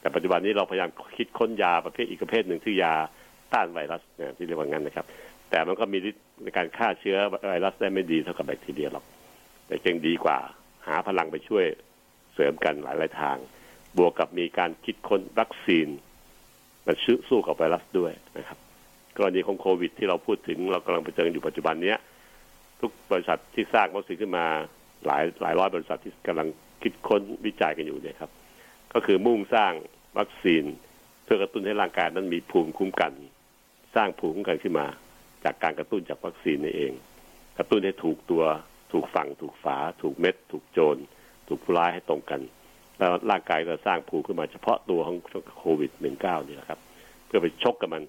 [0.00, 2.94] แต่ปัจจุบันนี้เราพยายามคิดค้นยาประเภทอีกประเภทหนึ่งที่ยา
[3.52, 5.06] ต้านไวรัสเนี่ยที่เรียกว่างั้นนะครับ
[5.50, 7.16] แต่มันก็มีฤทธิ์ในการฆ่าเชื้อ
[7.48, 9.04] ไวรัสได้ไม่ดีเท่ากับแบคทีเรียหรอก
[9.68, 10.38] แต่ยังดีกว่า
[10.86, 11.64] หาพลังไปช่วย
[12.34, 13.36] เสริมกันหลายหลายทาง
[13.98, 15.88] บวกกับมีการคิดค้นวัคซีน
[16.86, 16.94] มา
[17.28, 18.58] สู้กับไวรัสด้วยนะครับ
[19.16, 21.98] กรณีของโควิด ที่เราพูดถึงเรากำลังไปเจออยู่ปัจจุบันเนี้ย
[22.80, 24.46] ทุกบริษัทที่สร้างวัคซีนขึ้นมา
[25.06, 26.48] หลายหลายร้อยบริษัทที่กำลัง
[26.82, 28.30] คิดค้นวิจัยกันอยู่เนี่ยครับ
[28.92, 29.72] ก็คือมุ่งสร้าง
[30.18, 30.64] วัคซีน
[31.24, 33.12] เพื่อกระตุ้นให้ร่างกายนั้นมีภูมิคุ้มกัน
[33.94, 34.86] สร้างภูมิคุ้มกันขึ้นมา
[35.44, 36.92] จากการกระตุ้นจากวัคซีนนี่เอง
[37.58, 38.44] กระตุ้นให้ถูกตัว
[38.92, 40.96] ถูกฝั่งถูกฝา ถูกเม็ด ถูกโจร
[41.48, 42.40] ถูกผู้ร้ายให้ตรงกัน
[42.98, 45.16] แล้วร่างกายก็สร้างภูมิขึ้นมาเฉพาะตัวของ
[45.58, 46.80] โควิด -19 นี่แหละครับ
[47.26, 48.02] เพื่อไปชกกับมัน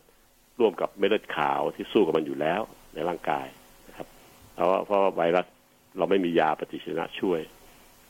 [0.60, 2.62] ร่วมกับเม็ดเลือดขาวที่สู้กับมันอยู่แล้ว
[2.94, 3.48] ในร่างกาย
[3.88, 4.08] นะครับ
[4.56, 5.46] เพราะว่าเพราะว่าไวรัส
[5.98, 7.42] เราไม่มียาปฏิชีวนะช่วย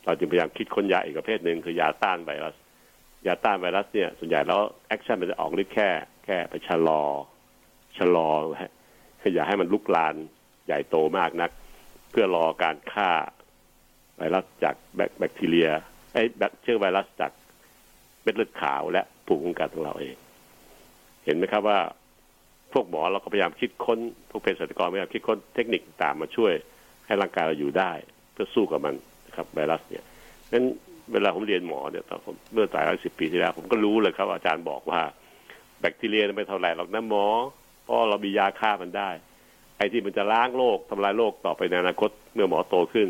[0.05, 2.55] เราจึงพยายามคิดค้นยาอีกประเภทหนึ่งคือยาต้านไวรัส
[3.27, 5.89] ยาต้านไวรัสเนี่ย ส่วนใหญ่แล้ว action มันจะออกฤทธิ์แค่
[6.25, 7.01] แค่ไปชะลอ
[7.97, 8.29] ชะลอ
[8.61, 8.73] ฮะ
[9.21, 10.15] คืออย่าให้มันลุกลาม
[10.67, 11.51] ใหญ่โตมากนัก
[12.09, 13.09] เพื่อรอการฆ่า
[14.17, 14.75] ไวรัสจาก
[15.19, 15.69] แบคทีเรีย
[16.13, 16.23] ไอ้
[16.63, 17.31] เชื้อไวรัสจาก
[18.23, 20.15] เม็ดเลือดขาวและภูมิคุ้มกันของเราเอง
[21.25, 21.79] เห็นไหมครับว่า
[22.73, 26.53] พวกหมอเราก็พยายามคิดค้น พวกเภสัชกรพยายามคิดค้นเทคนิคต่างมาช่วย
[27.05, 27.91] ให้ร่างกายเราอยู่ได้
[28.33, 28.95] เพื่อสู้กับมัน
[29.27, 30.03] นะครับ ไวรัสเนี่ย
[30.51, 30.65] นั้น
[31.13, 35.01] เวลาผมเรียนหมอเนี่ยตอนผมเมื่อหลายสิบปีที่แล้ว ผมก็รู้เลยครับอาจารย์บอกว่า
[35.79, 37.25] แบคทีเรียไม่เท่าไหร่หรอกนะหมอ
[37.83, 39.09] เพราะเรามียาฆ่ามันได้
[39.79, 43.07] ไอ้ที่มันจะล้างโรคทำลายโรคต่อไปในอนาคตเมื่อหมอโตขึ้น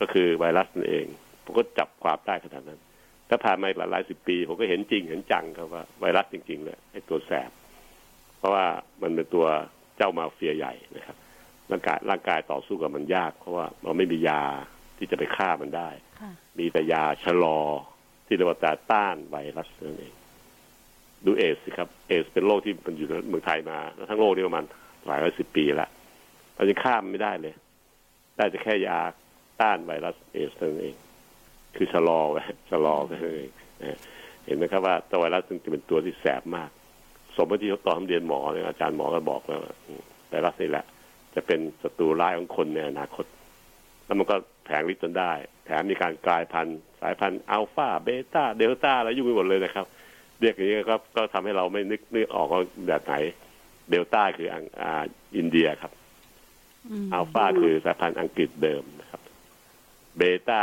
[0.00, 1.06] ก็คือไวรัสนั่นเอง
[1.44, 2.80] ผมก็จับความได้ขนาดนั้น
[3.28, 7.50] ถ้าผ่านมาหลายหลายสิบปี ผมก็เห็นจริงเห็นจังครับว่าไวรัสจริงๆเลยไอ้ตัวแสบ
[8.38, 8.66] เพราะว่า
[9.02, 9.46] มันเป็นตัว
[9.96, 11.16] เจ้ามาเฟียใหญ่นะครับ
[11.70, 14.42] ร่างกายร่างกายต่อสู้กับมันยาก เพราะว่าเราไม่มียา
[14.98, 15.88] ที่จะไปฆ่ามันได้
[16.58, 17.60] มีแต่ยาชะลอ
[18.26, 20.14] ที่เรียกว่าตาต้านไวรัสนั่นเอง
[21.24, 24.64] ดูเอสสิครับ เอสเป็นโรคที่มันอยู่ในเมืองไทยมา แล้วทั้งโลกนี่ประมาณ
[25.06, 25.90] หลายร้อยสิบปีแล้ว
[26.54, 27.54] เราจะข้ามไม่ได้เลย
[28.36, 28.98] ได้จะแค่ยา
[29.60, 30.96] ต้านไวรัสเอสนั่นเอง
[31.76, 33.50] คือชะลอไว้ชะลอไว้เอง
[34.44, 36.70] เห็นไหมครับว่าตัวไวรัสจึงเป็นตัวที่แสบมาก
[37.36, 39.58] สมมติที่ตอนเรียนหมอเนี่ยอาจารย์หมอก็บอกว่า
[40.30, 40.84] ไวรัสนี่แหละ
[41.34, 43.24] จะเป็นศัตรูร้ายของคนในอนาคต
[44.04, 45.32] แล้วมันก็แผงฤทธิ์จนได้
[45.66, 49.86] แถมมีการกลายพันธุ์ สายพันธุ์อัลฟาเบต้าเดลต้าอะไรยุ่งไปหมดเลยนะครับ
[50.40, 53.14] เรียกอย่างนี้ก็ก็ทำให้เราไม่นึกนึกออกว่าแบบไหน
[53.90, 54.48] เดลต้าคือ
[54.80, 55.04] อ่า
[55.36, 55.92] อินเดียครับ
[57.12, 59.20] อัลฟาคือสายพันธุ์อังกฤษเดิมนะครับ
[60.18, 60.62] เบต้า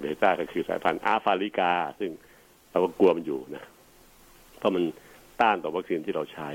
[0.00, 2.10] เบต้าก็คือสายพันธุ์แอฟริกา ซึ่ง
[2.70, 3.64] เราก็กลัวมันอยู่นะ
[4.58, 4.84] เพราะมัน
[5.40, 6.48] ต้านต่อวัคซีนที่เราใช้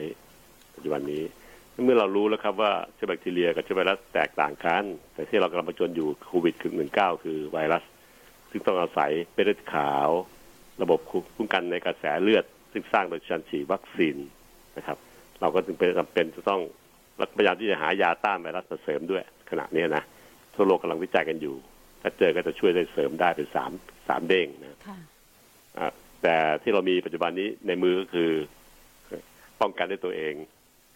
[0.75, 1.23] ปัจจุบันนี้
[1.85, 7.83] เมื่อเรารู้แล้วครับว่าเชื้อแบคทีเรียกับเชื้อไวรัสแตกต่างกัน แต่ที่เรากำลังประจนอยู่โควิดคือหนึ่งเก้าคือไวรัส
[8.51, 10.09] ซึ่งต้องอาศัยเม็ดเลือดขาว
[10.81, 10.99] ระบบ
[11.35, 14.17] คุ้มกันในกระแสเลือด ซึ่งสร้างโดยการฉีดวัคซีน
[14.77, 14.97] นะครับ
[15.41, 16.61] เราก็จึงเป็นจำเป็นจะต้อง
[17.37, 20.03] พยายามที่จะหายาต้านไวรัสมาเสริมด้วยขณะนี้นะ
[20.55, 21.55] ทั่วโลกกำลังวิจัยกันอยู่
[22.01, 23.71] ถ้าเจอก็จะช่วยได้เสริมได้เป็นสาม
[24.07, 24.77] สามเด้งนะ
[26.23, 28.31] แต่ที่เรามีปัจจุบันนี้ในมือก็คือ
[29.61, 30.33] ป้องกันด้วยตัวเอง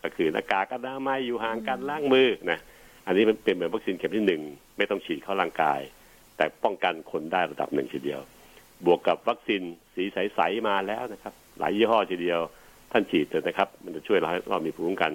[0.04, 2.60] ก็คือหน้ากากอนามัยอยู่ห่างกันล้างมือนะ
[3.08, 4.41] อันนี้มันเป็นเหมือนวัคซีนเข็มที่หนึ่ง
[4.77, 5.80] ไม่ต้องฉีดเข้าร่างกาย
[6.38, 8.21] แต่ป้องกันคนได้ระดับหนึ่งทีเดียว
[8.86, 9.62] บวกกับวัคซีน
[9.95, 12.39] สีใสๆมาแล้วนะครับ หลายยี่ห้อทีเดียว
[12.91, 15.12] ท่านฉีดเถอะนะครับ มันจะช่วยเราให้เรามีภูมิคุ้มกัน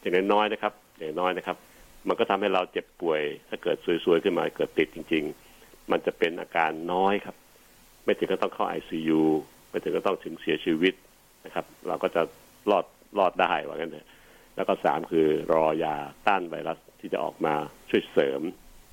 [0.00, 1.56] อย่างน้อยนะครับอย่างน้อยนะครับ
[2.08, 5.24] มันก็ทำให้เราเจ็บป่วย ถ้าเกิดซวยๆขึ้นมาเกิดติดจริง
[5.56, 7.36] ๆ มันจะเป็นอาการน้อยครับ
[8.04, 9.22] ไม่ถึงก็ต้องเข้าไอซียู
[9.70, 10.94] ไม่ถึงก็ต้องถึงเสียชีวิต
[11.44, 12.22] นะครับ เราก็จะ
[12.70, 12.84] รอด
[13.18, 14.06] รอดได้ว่างั้นเถอะ
[14.56, 15.94] แล้วก็สามคือรอยา
[16.26, 17.54] ต้านไวรัสที่จะออกมา
[17.90, 18.40] ช่วยเสริม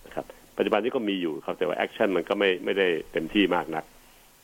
[0.05, 0.25] นะครับ
[0.57, 3.85] ปัจจุบันนี้ก็มีอยู่ครับแต่ว่า action มันก็ไม่ไม่ได้เต็มที่มากนัก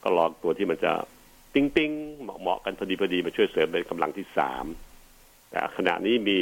[0.03, 0.91] ก็รอตัวที่มันจะ
[1.53, 4.65] ติ้งติ้งเหมาะเหมาะกันพอดีพอดีมาช่วยเสริมเป็นกำลังที่สาม
[5.49, 6.39] แต่ขณะนี้มี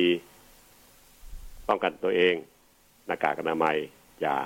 [1.67, 2.35] ป้องกันตัวเอง
[3.07, 3.77] หน้ากากอนามัย
[4.21, 4.37] อย่า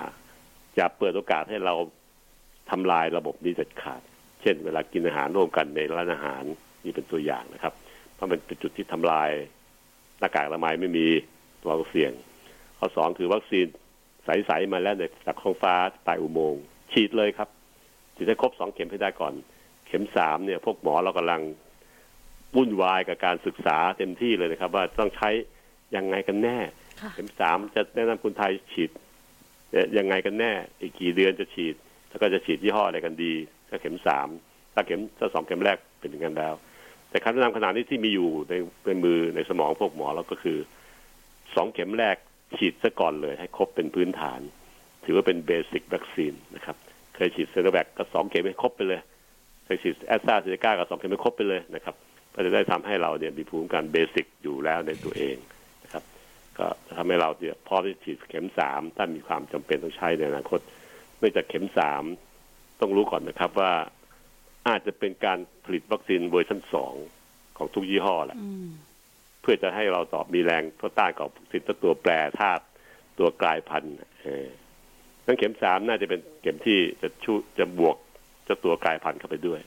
[0.75, 1.73] อย่าเปิดโอกาสให้เรา
[2.69, 4.01] ทำลายระบบนี้เด็ดขาด
[4.41, 6.43] เช่น เวลากินอาหารร่วมกันในร้านอาหาร
[6.83, 7.73] นี่เป็นตัวอย่างนะครับ
[8.13, 9.29] เพราะมันเป็นจุดที่ทำลาย
[10.19, 11.07] หน้ากากอนามัยไม่มี
[11.67, 12.11] เราเสี่ยง
[12.77, 13.67] ข้อสองคือวัคซีน
[14.25, 15.73] ใสๆมาแล้วในจากท้องฟ้า
[16.05, 17.49] ปลายอุโมงค์ฉีดเลยครับ
[18.15, 19.33] ฉีดให้ครบสองเข็มให้ได้ก่อน
[19.95, 21.41] ข็มสามเนี่ย พวกหมอเรากำลัง
[22.55, 25.29] วุ่นวายกับการศึกษาเต็มที่เลยนะครับ ว่าต้องใช้
[25.95, 26.57] ยังไงกันแน่
[27.15, 28.89] เข็มสามจะแนะนำคนไทยฉีด
[29.97, 31.75] ยังไงกันแน่ อีกกี่เดือนจะฉีด
[32.09, 33.33] แล้วก็จะฉีดยี่ห้ออะไรกันดี
[33.69, 34.27] ถ้าเข็มสาม
[34.73, 36.53] ถ้าเข็มถ้าสองเข็มแรกเป็นอย่างนั้นแล้ว
[37.09, 38.53] แต่คำแนะนำขนาดนี้ที่มีอยู่ใน
[38.85, 40.57] ในมือในสมองพวกหมอเราก็คือ
[41.55, 42.15] สองเข็มแรก
[42.57, 44.39] ฉีดซะก่อนเลย ให้ครบเป็นพื้นฐาน
[45.05, 46.75] ถือว่าเป็น basic วัคซีนนะครับ
[47.15, 49.01] เคยฉีดซิโนแวคก็สองเข็มให้ครบไปเลย
[49.65, 51.95] เคยฉีดแอสตราเซเนกาก็สองเข็มให้ครบไปเลยนะครับ
[52.33, 55.35] ก็จะได้ทำให้เราเนี่ยมีภูมิคุ้มกัน basic อยู่แล้วในตัวเอง
[55.83, 56.03] นะครับ
[56.57, 60.59] ก็ทำให้เราเนี่ยพอที่ฉีดเข็มสามถ้ามีความจำเป็นต้องใช้ในอนาคต
[61.19, 62.03] เนื่องจากเข็มสาม
[62.79, 63.73] ต้องรู้ก่อนนะครับว่า
[64.67, 66.93] อาจจะเป็นการผลิตวัคซีนเวอร์ชันสอง
[67.57, 68.39] ของทุกยี่ห้อแหละ
[69.41, 72.63] เพื่อจะให้เราตอบมีแรงทดต้านกับสินตัวแปรธาตุ
[73.19, 74.47] ตัวกลายพันธุ์เออ
[75.25, 77.97] ทั้งเข็มสามน่าจะเป็นเข็มที่จะชูจะบวก
[78.45, 79.59] เจ้าตัวกลายพันธุ์เข้าไปด้วย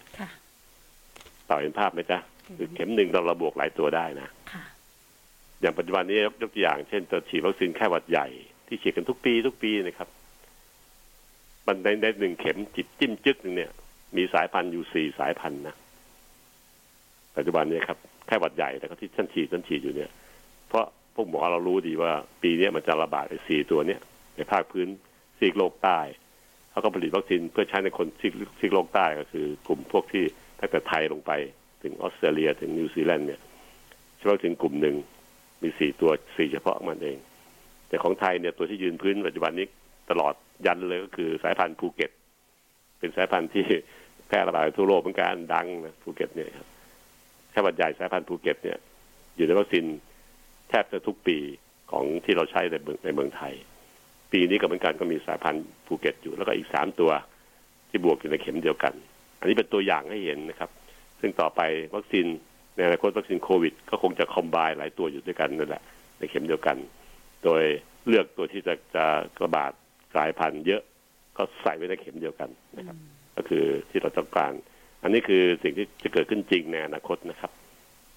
[1.48, 2.18] ต่อเห็นภาพไหมจ๊ะ
[2.58, 4.28] คือเข็มหนึ่งเราระบวกหลายตัวได้นะ
[5.60, 8.26] อย่างปัจจุบันนี้ยกตัวอย่างเช่นตัวฉีดวัคซีนแค่หวัดใหญ่
[8.66, 10.08] ที่ฉีดกันทุกปีทุกปีนะครับ
[11.66, 13.70] มันในในหนึ่งเข็มจิบจิ้มจึกหนึ่งเนี่ย
[14.16, 15.74] มีสายพันธุ์อยู่สี่สายพันธุ์นะ
[17.36, 20.10] ปัจจุบันนี้ครับไข้หวัดใหญ่แต่ก็ที่ท่านฉีดท่านฉีดอยู่เนี่ย
[20.68, 22.12] เพราะพวกหมอเรารู้ดีว่า
[22.42, 24.00] ปีนี้มันจะระบาดไอ้สี่ตัวเนี้ย
[24.36, 24.88] ในภาคพื้น
[25.38, 25.98] ซีกโลกใต้
[26.78, 30.24] เขาก็ผลิตวัคซีนเพื่อใช้ในคนซีกซีกโลกใต้ก็คือกลุ่มพวกที่
[30.60, 31.32] ตั้งแต่ไทยลงไป
[31.82, 33.40] ถึงออสเตรเลียถึงนิวซีแลนด์เนี่ย
[34.16, 34.96] เฉพาะถึงกลุ่มหนึ่ง
[35.62, 37.18] มีสี่ตัวสี่เฉพาะมันเอง
[37.88, 39.66] แต่ของไทยเนี่ยตัวที่ยืนพื้นปัจจุบันนี้
[40.10, 40.34] ตลอด
[40.66, 42.10] ยันเลยก็คือสายพันธุ์ภูเก็ต
[42.98, 43.64] เป็นสายพันธุ์ที่
[44.28, 46.66] แพร่ระบาดทั่วโลกเหมือนกันดังนะภูเก็ตเนี่ยครับ
[47.50, 48.78] ไข้หวัดใหญ่สายพันธุ์ภูเก็ตเนี่ย
[49.36, 49.84] อยู่ในวัคซีน
[50.68, 51.38] แทบจะทุกปี
[51.90, 53.54] ของที่เราใช้ในเมืองในเมืองไทย
[54.32, 57.10] ปีนี้ก็เหมือนกันก็มีสายพันธุ์ภูเก็ตอยู่ แล้วก็อีกสามตัว
[57.88, 58.94] ที่บวกอยู่ในเข็มเดียวกัน
[59.40, 60.70] อันนี้เป็นตัวอย่างให้เห็นนะครับ
[61.20, 61.60] ซึ่งต่อไป
[61.94, 62.26] วัคซีน
[62.76, 65.82] ในอนาคตวัคซีนโควิด ก็คงจะคอมไบหลายตัวอยู่ด้วยกันนั่นแหละ
[66.18, 66.76] ในเข็มเดียวกัน
[67.44, 67.62] โดย
[68.06, 69.04] เลือกตัวที่จะจะ
[69.42, 69.72] ระบาด
[70.14, 70.82] กลายพันธุ์เยอะ
[71.36, 72.96] ก็ใส่ไว้ในเข็มเดียวกันนะครับ
[73.36, 74.52] ก็คือที่เราต้องการ
[75.02, 77.52] อันนี้คือสิ่งที่จะเกิดขึ้นจริงในอนาคตนะครับ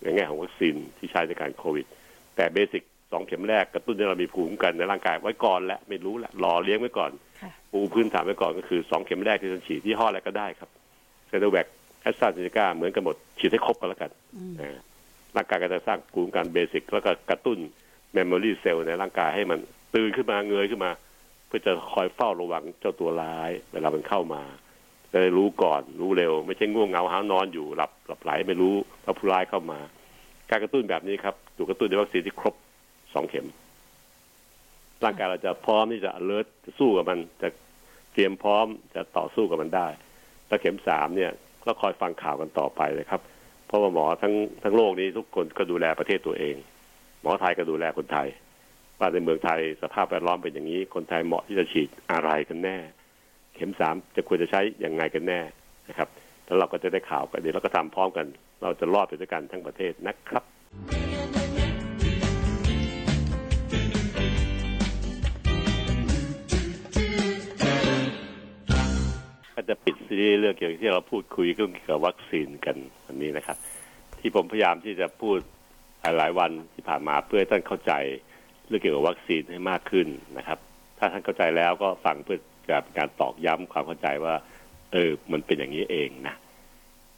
[0.01, 1.85] ในแง่ของวัคซีนที่ใช้ในการโควิด
[2.35, 10.69] แต่เบสิก สองเข็มแรกกระตุ้นให้เรามีภูมิคุ้มกันในร่างกายไว้ก่อนและไม่รู้แหละรอเลี้ยงไว้ก่อนค่ะปูพื้นฐานไว้ก่อนก็คือสองเข็มแรกที่จะฉีดยี่ห้ออะไรก็ได้ครับ
[11.27, 11.67] ซิโนแวค
[12.01, 14.77] แอสตราเซเนกาเหมือนกันหมดฉีดให้ครบกันแล้วกันอืมอ่า
[15.35, 17.57] ร่างกายก็จะสร้างภูมิคุ้มกัน basic แล้วก็กระตุ้น
[18.13, 19.59] memory cell ในร่างกายให้มัน
[19.95, 20.91] ตื่นขึ้นมาเงยขึ้นมา
[21.47, 24.41] เพื่อจะคอยเฝ้าระวังเจ้าตัวร้ายเวลามันเข้ามา
[25.11, 29.79] จะได้รู้ก่อนรู้เร็ว ไม่ใช่ง่วงเหงาหานอนอยู่หลับหลับไหลไม่รู้ว่าผู้ร้ายเข้ามา
[30.49, 32.55] การกระตุ้นแบบนี้ครับถูกกระตุ้นด้วยวัคซีนที่ครบ
[33.13, 33.47] สองเข็ม
[35.03, 37.49] ร่างกายเราจะพร้อมที่จะ alert จะสู้กับมัน จะ
[38.13, 39.87] เตรียมพร้อมจะต่อสู้กับมันได้
[40.47, 41.31] แล้วเข็มสามเนี่ย
[41.65, 43.21] ก็คอยฟังข่าวกันต่อไปเลยครับ
[43.67, 46.55] เพราะว่าหมอทั้งทั้งโลกนี้ทุกคนก็ดูแลประเทศตัวเอง
[47.21, 48.27] หมอไทยก็ดูแลคนไทย
[48.99, 52.77] ว่าในเมืองไทยสภาพแวดล้อมเป็นอย่างนี้ คนไทยเหมาะที่จะฉีดอะไรกันแน่
[53.55, 55.39] เข็มสามจะควรจะใช้อย่างไงกันแน่
[55.89, 56.09] นะครับ
[56.45, 58.25] แล้วเราก็จะได้ข่าวกันเดี๋ยวเราก็ทำพร้อมกัน
[58.61, 60.43] เราจะรอดไปด้วยกันทั้งประเทศนะครับ
[69.71, 73.57] จะปิดซีรีส์เรื่องเกี่ยวกับที่เราพูดคุยเรื่องเกี่ยวกับวัคซีนกันวันนี้นะครับ
[74.19, 75.37] ที่ผมพยายามที่จะพูด
[76.17, 77.93] หลายวันที่ผ่านมาเพื่อให้ท่านเข้าใจ
[78.67, 80.07] เรื่องเกี่ยวกับวัคซีนให้มากขึ้น
[80.37, 80.59] นะครับ
[80.97, 82.37] ถ้าท่านเข้าใจแล้วก็ฟังเพื่อ
[82.69, 84.35] จะเป็นการตอกย้ำความเข้าใจว่า
[84.93, 86.35] เออมันเป็นอย่างนี้เองนะ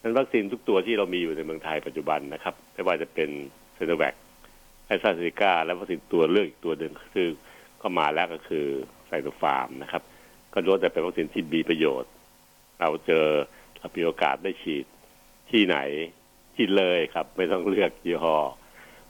[0.01, 3.29] นั้นวัคซีนทุกตัวที่เรามีอยู่ในเมืองไทยปัจจุบันนะครับไม่ว่าจะเป็น
[3.75, 4.13] เซโนแวค
[4.85, 7.29] ไอซาเซกาและวัคซีนตัวเลือกอีกตัวหนึ่งคือ
[7.81, 8.65] ก็มาแล้วก็คือ
[9.07, 10.03] ไซโนฟาร์มนะครับ
[10.53, 12.11] ก็ล้วนแต่เป็นวัคซีนที่มีประโยชน์
[12.83, 13.25] เราเจอ
[13.79, 14.85] เรามีโอกาสได้ฉีด
[15.49, 15.77] ที่ไหน
[16.55, 18.35] ฉีดเลยครับ ไม่ต้องเลือกยี่ห้อ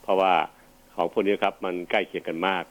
[0.02, 0.34] เพราะว่า
[0.96, 2.64] ของพวกนี้ครับมันใกล้เคียงกันมาก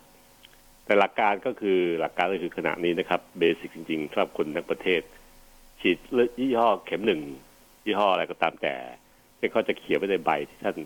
[0.85, 5.03] แต่หลักการก็คือหลักการก็คือขณะนี้นะครับ เบสิกจริงๆสำหรับคนทั้งประเทศ
[5.81, 5.97] ฉีด
[6.41, 7.21] ยี่ห้อเข็มหนึ่ง
[7.85, 8.75] ยี่ห้ออะไรก็ตามแต่
[9.39, 10.77] ที่เขาจะเขียนไว้ในใบที่ท่าน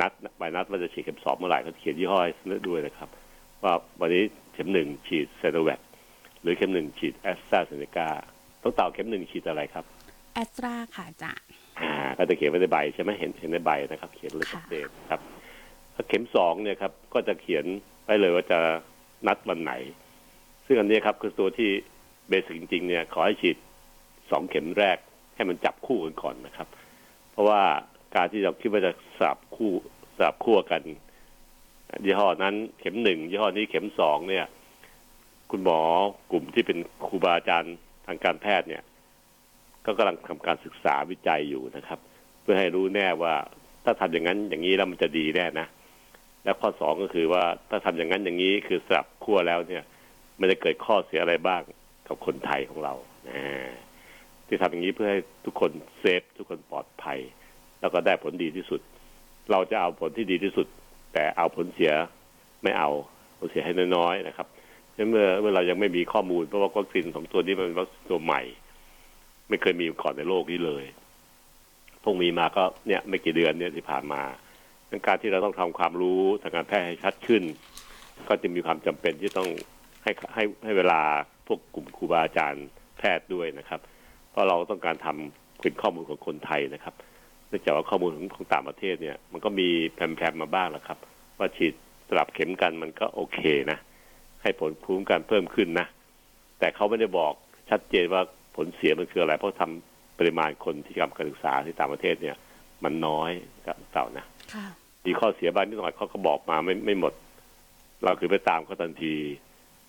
[0.00, 2.32] นัดใบนัดว่าจะฉีดเข็มสองเมื่อไหร่เขาเขียนยี่ห้อให้
[2.68, 3.08] ด้วยนะครับ
[3.62, 5.80] ว่าวันนี้เข็มหนึ่งฉีดเซโนแวค
[6.42, 8.08] หรือเข็มหนึ่งฉีดแอสตราเซเนกา
[8.62, 9.84] ต้องเต่าเข็มหนึ่งฉีดอะไรครับ
[10.34, 11.46] แอสตราค่ะอาจารย์
[11.80, 15.20] อ่าก็จะเขียนไว้ในใบใช่ไหมเห็นเห็นในใบนะครับ เขียนเลยชัดเจนครับ
[15.94, 17.64] ถ้าเข็มสองเนี่ยครับก็จะเขียน
[18.04, 18.58] ไว้เลยว่าจะ
[19.26, 19.72] นัดวันไหน
[20.66, 21.70] ซึ่งอันนี้ครับคือตัวที่
[22.28, 23.56] เบสิกจริงๆเนี่ยขอให้ฉีด
[24.30, 24.98] สองเข็มแรก
[25.34, 26.68] ให้มันจับคู่กันก่อนนะครับ
[27.32, 27.62] เพราะว่า
[28.14, 29.72] การที่เราคิดว่าจะสลับคู่
[30.16, 30.82] สลับคู่กัน
[32.04, 34.46] ยี่ห้อนั้นเข็มหนึ่งยี่ห้อนี้เข็มสองเนี่ย
[35.50, 35.80] คุณหมอ
[36.30, 38.82] กลุ่มที่เป็นครูบาอาจารย์ ทางการแพทย์เนี่ย
[39.86, 41.98] ก็กำลังทำการศึกษาวิจัยอยู่นะครับ
[42.42, 43.34] เพื่อให้รู้แน่ว่า
[43.84, 45.66] ถ้าทำอย่างนั้นอย่างนี้แล้วมันจะดีแน่นะ
[46.44, 49.82] และข้อสองก็คือว่าถ้าทำอย่างนั้นอย่างนี้คือสลับขั้วแล้วเนี่ย
[50.40, 51.62] มันจะเกิดข้อเสียอะไรบ้าง
[52.08, 52.94] กับคนไทยของเรา
[53.28, 53.42] นะ
[54.46, 57.18] ที่ทำอย่างนี้เพื่อให้ทุกคนเซฟทุกคนปลอดภัย
[57.80, 58.80] แล้วก็ได้ผลดีที่สุด
[59.50, 60.66] เราจะเอาผลที่ดีที่สุด
[61.12, 61.92] แต่เอาผลเสีย
[62.62, 62.90] ไม่เอา
[63.38, 64.46] ผลเสียให้น้อยๆนะครับ
[65.08, 68.42] เมื่อเมื่อเรายังไม่มีข้อมูลเพราะว่าวัคซีนสองตัวนี้มันเป็นวัคซีนตัวใหม่
[69.48, 70.84] ไม่เคยมีก่อนในโลกนี้เลย
[72.02, 74.22] พิ่งมีมาก็เนี่ยไม่กี่เดือนเนี่ยที่ผ่านมา
[74.90, 77.42] ดังการที่เราต้องทำความรู้ทางการแพทย์ให้ชัดขึ้น
[78.28, 79.48] ก็จะมีความจำเป็นที่ต้อง
[80.02, 81.00] ให้ให้ให้เวลา
[81.46, 82.66] พวกกลุ่มครูบาอาจารย์
[82.98, 83.80] แพทย์ด้วยนะครับ
[84.30, 86.94] เพราะเราต้องการทำเป็นข้อมูลของคนไทยนะครับ
[87.48, 90.98] เนื่องจากว่าข้อมูลของของต่างประเทศเนี่ย มันก็มีแพรมๆมาบ้างแล้วครับ
[91.38, 91.74] ว่าฉีด
[92.08, 93.40] สลับเข็มกันมันก็โอเค
[93.70, 93.78] นะ
[94.42, 95.86] ให้ผลภูมิคุ้มกันเพิ่มขึ้นนะ
[96.58, 97.32] แต่เขาไม่ได้บอก
[97.70, 98.22] ชัดเจนว่า
[98.56, 102.36] ผลเสียมันคืออะไร เพราะทำปริมาณคนที่ทำการศึกษาที่ต่างประเทศเนี่ย
[102.84, 103.30] มันน้อย
[103.66, 104.24] ครับเต่านะ
[104.54, 104.66] ค่ะ
[105.06, 107.12] มีข้อเสียบ้างนิดหน่อยเขาก็บอกมาไม่ไม่หมด
[108.04, 109.14] เราคือไปตามเขาทันที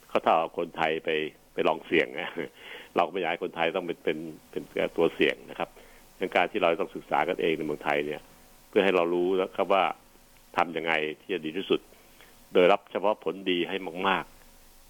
[0.09, 1.09] เขาถ้าเอาคนไทยไป
[1.53, 2.29] ไปลองเสี่ยงนะ
[2.95, 4.17] เราก็ไม่อยากให้คนไทยต้องเป็นเป็น
[4.49, 4.63] เป็น
[4.97, 5.69] ตัวเสี่ยงนะครับ
[6.19, 8.21] ดังการที่เราต้องศึกษากันเองในเมืองไทยเนี่ย
[8.69, 9.83] เพื่อให้เรารู้นะครับว่า
[10.57, 11.79] ทำยังไงที่จะดีที่สุด
[12.53, 13.77] โดยรับเฉพาะผลดีให้
[14.07, 14.32] มากๆ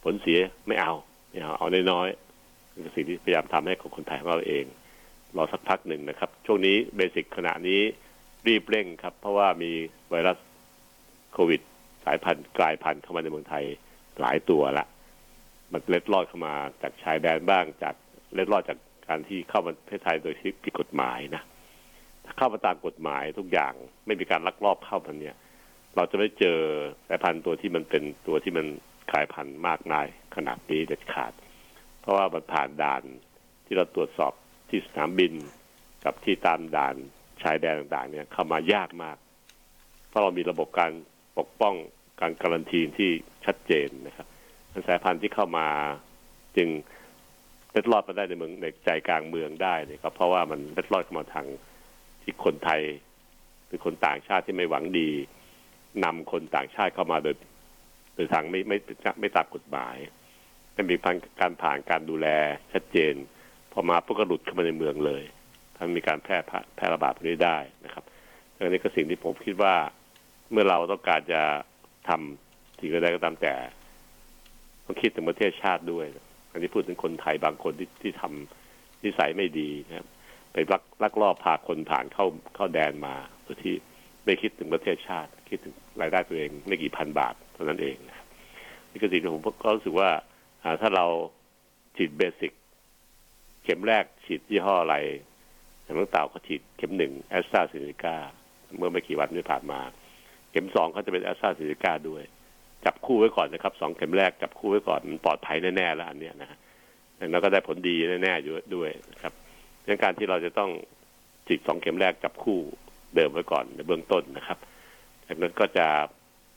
[0.03, 0.93] ผลเสียไม่เอา
[1.31, 4.65] ไม่เอาเอาน้อยๆเป็นสิ่งที่พยายามทำให้ของคนไทยของเราเอง
[5.37, 7.81] รอสักพักหนึ่งนะครับ ช่วงนี้เบสิกขณะนี้
[8.47, 9.71] รีบเร่งครับ เพราะว่ามี
[10.09, 10.37] ไวรัส
[11.33, 11.61] โควิด
[12.05, 13.65] สายพันธุ์กลายพันธุ์เข้ามาในเมืองไทย
[14.19, 14.85] หลายตัวละ
[15.71, 17.95] มันเล็ดลอดเข้ามาจากชายแดนบ้างจาก
[18.33, 18.77] เล็ดลอดจาก
[19.07, 21.43] การที่เข้ามาประเทศไทยโดยที่ผิดกฎหมายนะ
[22.25, 23.73] ถ้าเข้ามาตามกฎหมายทุกอย่าง
[24.05, 25.37] ไม่มีการลักลอบเข้ามันเนี่ย
[25.95, 26.57] เราจะไม่เจอ
[27.07, 28.65] สายพันธุ์ตัวที่มันเป็นตัวที่มัน
[29.11, 31.33] กลายพันธุ์มากมายขนาดนี้เด็ดขาด
[32.01, 33.03] เพราะว่ามันผ่านด่าน
[33.65, 34.33] ที่เราตรวจสอบ
[34.69, 35.33] ที่สนามบิน
[36.05, 36.95] กับที่ตามด่าน
[37.43, 39.17] ชายแดนต่างๆ เนี่ยเข้ามายากมาก
[40.09, 40.91] เพราะเรามีระบบการ
[41.37, 41.75] ปกป้อง
[42.19, 43.09] การการันตีที่
[43.45, 44.27] ชัดเจนนะครับ
[44.87, 45.67] สายพันธุ์ที่เข้ามา
[46.57, 46.69] จึง
[47.71, 51.47] เล็ดลอดมาได้ในเมืองในใจกลางเมืองได้เนี่ยก็เพราะว่ามันเล็ดลอดเข้ามาทาง
[52.21, 52.81] ที่คนไทย
[53.67, 55.09] หรือคนต่างชาติที่ไม่หวังดี
[56.03, 57.35] นำคนต่างชาติเข้ามาโดย
[58.15, 58.77] โดยทางไม่ไม่
[59.19, 59.95] ไม่ตามกฎหมาย
[60.73, 60.95] ไม่มี
[61.41, 62.27] การผ่านการดูแล
[62.73, 63.13] ชัดเจน
[63.71, 65.23] พอมาพวกก็หลุดเข้ามาในเมืองเลย
[65.77, 66.37] ทั้งมีการแพร่
[66.75, 68.03] แพร่ระบาดพวกนี้ได้นะครับ
[68.57, 69.75] ดังนี้ก็สิ่งที่ผมคิดว่า
[70.51, 71.41] เมื่อเราต้องการจะ
[72.09, 73.55] ทำสิ่งใดก็ตามแต่
[74.85, 76.05] ต้องคิดถึงประเทศชาติด้วย
[76.51, 80.07] อันนี้พูดถึงคนไทยบางคนที่ที่ทำนิสัยไม่ดีนะครับ
[80.53, 83.75] ไปลักลักลอบพาคนผ่านเข้าเข้าแดนมาโดยที่
[84.25, 88.27] ไม่คิดถึงประเทศชาติ คิดถึงรายได้ตัวเองไม่กี่พันบาท เท่านั้นเองนะครับ
[88.91, 90.09] นี่ก็สิ่งที่ผมก็รู้สึกว่า
[90.81, 91.05] ถ้าเรา
[91.95, 92.51] ฉีดเบสิก
[93.63, 94.95] เข็มแรกฉีดยี่ห้ออะไร
[95.83, 98.15] อย่างน้องเต่าเขาฉีดเข็มหนึ่งแอสตราเซเนกา
[98.77, 99.79] เมื่อไม่กี่วันที่ผ่านมา
[100.51, 102.23] เข็มสองเขาจะเป็นแอสตราเซเนกาด้วย
[102.85, 106.57] จับคู่ไว้ก่อนนะครับสองเข็มแรกจับคู่ไว้ก่อนมันปลอดภัยแน่ๆแล้วอันเนี้ยนะฮะ
[107.31, 109.33] แล้วก็ได้ผลดีแน่ๆอยู่ด้วยนะครับ
[109.83, 110.71] เรื่องการที่เราจะต้อง
[111.47, 112.59] ฉีดสองเข็มแรกจับคู่
[113.15, 114.57] เดิมไว้ก่อนในเบื้องต้นนะครับ
[115.27, 115.87] จากนั้นก็จะ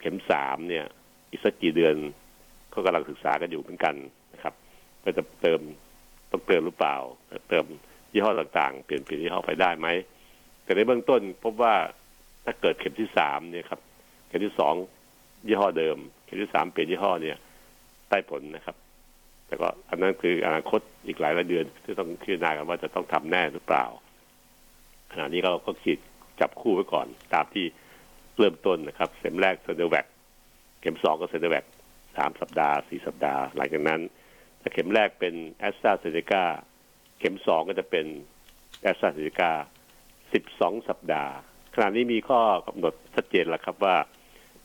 [0.01, 0.85] เข็มสามเนี่ย
[1.31, 1.95] อีกสักกี่เดือน
[2.73, 3.95] ก็กำลังศึกษากันอยู่เหมือนกัน
[4.35, 4.55] นะครับ
[5.05, 5.61] ก็จะเติม
[6.31, 6.97] ต้องเติมหรือเปล่า
[7.51, 7.65] เติม
[8.13, 9.89] ยี่ห้อต่างๆ เปลี่ยนเปลี่ยนยี่ห้อไปได้ไหม
[10.65, 11.75] แต่ในเบื้องต้นพบว่า
[12.45, 13.81] ถ้าเกิดเข็มที่สามเนี่ยครับ
[14.29, 14.75] เข็มที่สอง
[15.47, 17.37] ยี่ห้อเดิม เข็มที่สามเปลี่ยนยี่ห้อเนี่ย
[18.11, 18.77] ได้ผลนะครับ
[19.47, 23.85] แต่ก็อันนั้นคืออนาคตอีกหลายหลายเดือนที่ต้องพิจารณากันว่าจะต้องทำแน่หรือเปล่า
[25.13, 25.99] ขณะนี้เราก็ฉีด
[26.41, 27.67] จับคู่ไว้ก่อนตามที่
[28.39, 30.07] เริ่มต้นนะครับเข็มแรกเซนเดอร์แวก
[30.81, 31.65] เข็มสองก็เซนเดอร์แวก
[32.17, 34.01] สามสัปดาห์สี่สัปดาห์ หลังจากนั้น
[34.61, 36.45] ถ้าเข็มแรกเป็นแอสตราเซเนกา
[37.19, 38.07] เข็มสองก็จะเป็น
[38.83, 39.53] แอสตราเซเนกา
[40.33, 41.33] สิบสองสัปดาห์
[41.75, 43.97] ขณะนี้มีข้อกำหนดชัดเจนแล้วครับว่า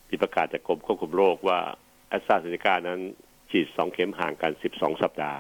[0.10, 1.60] มีประกาศจากกรมควบคุมโรคว่า
[2.08, 3.00] แอสตราเซเนกานั้น
[3.52, 5.40] ฉีดสองเข็มห่างกันสิบสองสัปดาห์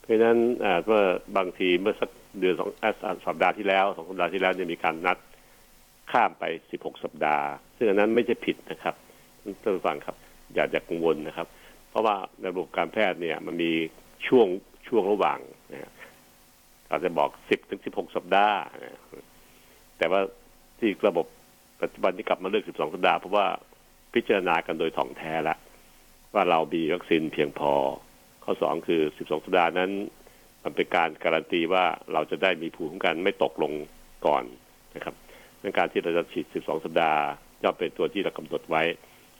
[0.00, 0.38] เพราะฉะนั้น
[0.84, 1.04] เมื่อ
[1.36, 2.70] บางทีเมื่อสักเดือนสอง
[3.26, 5.18] สัปดาห์ที่แล้วสองสัปดาห์ที่แล้วเนี่ยมีการนัด
[6.12, 7.46] ข้ามไปสิบหกสัปดาห์
[7.76, 8.94] ซึ่งอันนั้นไม่ใช่ผิดนะครับ
[9.62, 10.16] ท่านผู้ฟังครับ
[10.54, 11.48] อย่าอย่ากังวลนะครับ
[11.90, 13.72] เพราะว่าในระบบการแพทย์เนี่ยมันมี
[14.26, 14.46] ช่วง
[14.88, 15.38] ช่วงระหว่าง
[15.72, 15.92] นะ
[16.90, 19.00] อาจจะบอกสิบถึงสิบหกสัปดาห์นะ
[19.98, 20.20] แต่ว่า
[20.78, 21.26] ที่ระบบ
[21.82, 23.46] ปัจจุบันที่กลับมาเลือกสิบสองสัปดาห์เพราะว่า
[24.14, 25.56] พิจารณากันโดยถ่องแท้ละ
[26.34, 27.72] ว่าเรามีวัคซีนเพียงพอ
[28.44, 29.90] ข้อสองคือสิบสองสัปดาห์นั้น
[30.64, 33.72] มันเป็นการการันตีว่าเราจะได้มีภูมิคุ้มกันไม่ตกลง
[34.26, 34.44] ก่อน
[34.94, 35.14] นะครับ
[35.66, 37.20] ในการที่เราจะฉีด 12 สัปดาห์
[37.62, 38.82] ย่อมเป็นตัวที่เรากำหนดไว้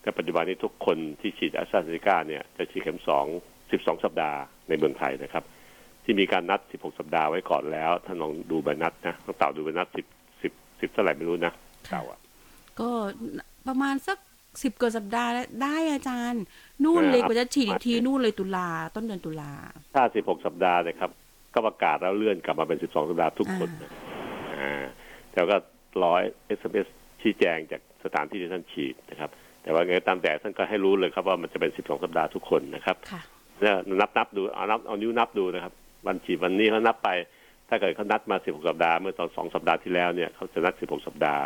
[0.02, 5.44] แต่ปัจจุบันนี้ทุกคนที่ฉีดแอสตราเซเนกาเนี่ยจะฉีดเข็ม 2 12 สัปดาห์ในเมืองไทยนะครับ
[6.04, 9.96] ที่มีการนัด 16 สัปดาห์ไว้ก่อนแล้วท่านลองดูใบนัดนะต้องเต่าดูใบนัด 10
[10.42, 11.52] 10 10เท่าไหร่ไม่รู้นะ
[11.90, 12.18] เต่าอะ
[12.80, 12.88] ก็
[13.66, 14.18] ประมาณสัก
[14.62, 15.30] สิบกว่าสัปดาห์
[15.62, 16.42] ได้อาจารย์
[16.84, 19.52] นู่นเลยกว่าจะฉีดอีกทีนู่นเลยตุลาต้นเดือนตุลา
[19.94, 21.10] ถ้า16สัปดาห์นะครับ
[21.54, 23.90] ก็ประกาศแล้วเลื่อนกลับมาเป็น12สัปดาห์ทุกคนนะ
[24.56, 24.84] อ่า
[25.32, 25.56] แต่ก็
[26.04, 26.86] รอ SMS
[27.20, 29.30] ชี้แจงจากสถานที่ที่ท่านฉีดนะครับ
[29.62, 33.20] แต่ว่าไงตามแต่ท่านก็ให้รู้เลยครับว่ามันจะเป็น 12 สัปดาห์ทุกคนนะครับค่ะ
[33.60, 35.72] เนี่ยนับนับดูเอานับเอานิ้วนับดูนะครับ
[36.06, 37.08] วันฉีดวันนี้เขานับไป
[37.68, 41.42] ถ้าเกิดเขานัดมา 16 สัปดาห์เมื่อตอนสองสัปดาห์ที่แล้วเนี่ยเขาจะนัด 16 สัปดาห์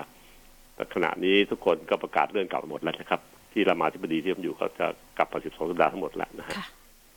[0.74, 3.20] แต่ขณะนี้ทุกคนก็ประกาศเลื่อนกลับหมดแล้วนะครับ
[3.52, 4.86] ที่รามาธิบดีที่ผมอยู่เขาจะ
[5.18, 6.66] กลับมา 12 สัปดาห์ทั้งหมดแล้วนะฮะค่ะ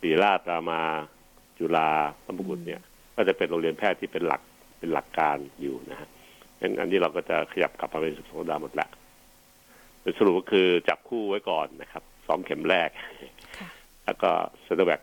[0.00, 0.80] ศรีราชรามา
[1.58, 1.88] จุฬา
[2.24, 2.80] ธรรมกุฎเนี่ย
[3.16, 4.42] ก็จะเป็นโรงเรียนแพทย์ที่เป็นหลัก
[4.78, 6.08] เป็นหลักการอยู่นะฮะ
[6.60, 8.88] งั้นอันนี้เราก็จะขยับกลับมาเป็นสิบสองสัปดาห์หมดละ
[10.00, 12.90] โดยสรุปก็คือจับคู่ไว้ก่อนนะครับสองเข็มแรก
[13.58, 13.68] ค่ะ
[14.04, 14.30] แล้วก็
[14.62, 15.00] เซโนแวค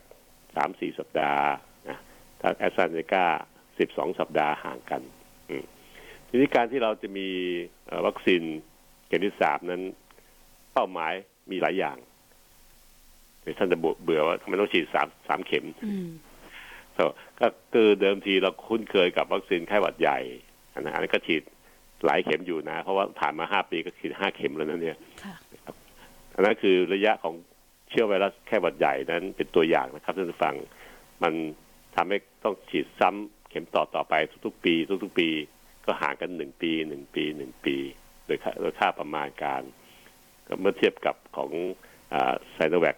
[0.55, 1.45] สามสี่สัปดาห์
[1.89, 1.97] นะ
[2.41, 3.25] ถ้าแอสตราเซเนกา
[3.79, 5.01] สิบสองสัปดาห์ห่างกัน
[5.49, 5.63] อืม
[6.27, 7.27] ทีนี้การที่เราจะมี
[7.87, 8.41] เอ่อวัคซีน
[9.07, 9.83] เข็มที่สามนั้น
[10.73, 11.13] เป้าหมาย
[11.51, 11.97] มีหลายอย่าง
[13.41, 16.09] เดี๋ยวท่านจะเบื่อว่าทำไมต้องฉีดสามสามเข็มอืม
[17.39, 20.19] ก็คือเดิมทีเราคุ้นเคยกับวัคซีนไข้หวัดใหญ่
[20.73, 21.43] อันนั้นก็ฉีด
[22.05, 25.35] หลายเข็มอยู่นะ เพราะว่าผ่านมาห้าปีก็ฉีดห้าเข็มแล้วนั่นเนี่ยค่ะ
[26.35, 27.35] อันนั้นคือระยะของ
[27.89, 30.55] เชื้อไวรัสไข้หวัดใหญ่นั้นเป็นตัวอย่างนะครับท่านผู้ฟัง
[31.23, 31.33] มัน
[31.95, 34.13] ทำให้ต้องฉีดซ้ำเข็มต่อต่อไป
[34.45, 35.29] ทุกๆ ปี ทุกๆ ปี
[35.85, 37.75] ก็ห่างกันหนึ่งปีหนึ่งปีหนึ่งปี
[38.25, 39.61] โดยค่าโดยค่าประมาณการ
[40.47, 41.51] ก็เมื่อเทียบกับของ
[42.53, 42.97] ไซโนแวค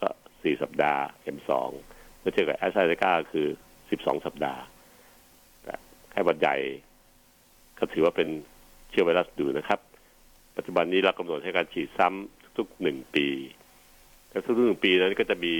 [0.00, 0.08] ก็
[0.42, 1.70] สี่สัปดาห์เข็มสอง
[2.20, 3.46] เมื่อเทียบกับแอสตราเซเนกาคือ
[3.90, 4.62] สิบสองสัปดาห์
[5.64, 5.74] แต่
[6.10, 6.56] ไข้หวัดใหญ่
[7.78, 8.28] ก็ถือว่าเป็น
[8.90, 9.80] เชื้อไวรัสดูนะครับ
[10.56, 13.26] ปัจจุบันนี้เรากำหนดให้การฉีดซ้ำทุกหนึ่งปี
[14.30, 15.54] แล้วทุกหนึ่งปีนั้นก็จะมี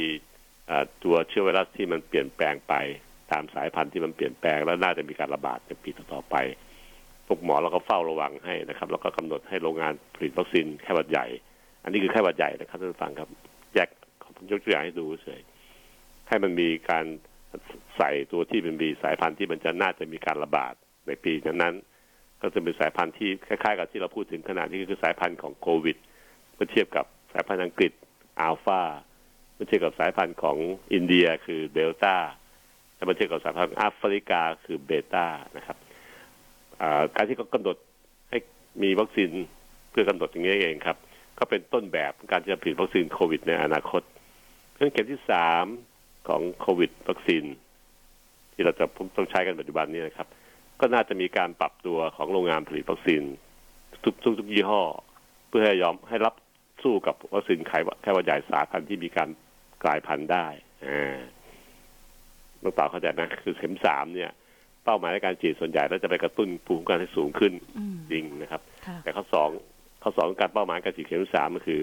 [1.05, 2.75] ตัวเชื้อไวรัสที่มันเปลี่ยนแปลงไป
[3.33, 6.37] ตามสายพันธุ์ที่มันเปลี่ยนแปลง แล้วน่าจะมีการระบาดในปีต่อๆไป
[7.27, 11.27] พวกหมอเราก็เฝ้าระวังให้นะครับ แล้วก็กำหนดให้โรงงานผลิตวัคซีนไข้หวัดใหญ่
[11.83, 13.29] อันนี้คือไข้หวัดใหญ่นะครับท่านผู้ฟังครับ
[13.75, 13.89] แยก
[14.37, 15.41] ผมยกตัวอย่างให้ดูเฉย
[16.29, 17.05] ให้มันมีการ
[17.97, 20.75] ใส่ตัวที่มันมีสายพันธุ์ที่มันจะน่าจะมีการระบาด
[21.07, 21.98] ในปีนั้นๆ
[22.41, 25.97] ก็จะเป็นสายพันธุ์ที่คล้ายๆ กับที่เราพูดถึงขนาดนี้คือสายพันธุ์ของโควิด
[26.55, 27.93] เมื่อเทียบกับสายพันธุ์อังกฤษ
[28.41, 28.83] อัลฟา
[29.55, 30.57] เมื่อเทียบกับสายพันธุ์ของ
[30.93, 32.15] อินเดียคือเดลต้า
[32.95, 35.27] และเมื่อเทียบกับสายพันธุ์แอฟริกาคือเบต้า
[35.57, 35.77] นะครับ
[37.17, 37.77] การที่เขากำหนด
[38.31, 38.39] ให้
[38.83, 39.31] มีวัคซีน
[39.91, 40.97] เพื่อกำหนดอย่างนี้เองครับ
[41.39, 44.03] ก็เป็นต้นแบบการจะผลิตวัคซีนโควิด ในอนาคต
[44.77, 45.65] เรื่อเข็มที่สาม
[46.29, 47.45] ของโควิดวัคซีน
[48.53, 48.85] ที่เราจะ
[49.17, 50.29] ต้องใช้กันปัจจุบันนี้นะครับ
[50.81, 53.23] ก็น่าจะมีการปรับตัวของโรงงานผลิตวัคซีน
[54.05, 54.83] ทุกทุกทุกยี่ห้อ
[55.49, 56.35] เพื่อให้ยอมให้รับ
[56.83, 59.29] สู้กับวัคซีนไข้ไข้หวัดใหญ่สายพันธุ์ที่มีการ
[59.85, 60.47] กลายพันธุ์ได้
[60.87, 61.19] อ่า
[62.63, 64.31] ต้องต่อเข้าใจนะคือเข็มสามเนี่ย
[64.85, 67.53] เป้าหมายในการฉีดส่วนใหญ่แล้วจะไปกระตุ้นภูมิคุ้มกันให้สูงขึ้น
[68.13, 68.63] จริงนะครับ
[69.03, 69.51] แต่ข้อสอง
[70.03, 71.83] ข้อสองการเป้าหมายการฉีดเข็มสามก็คือ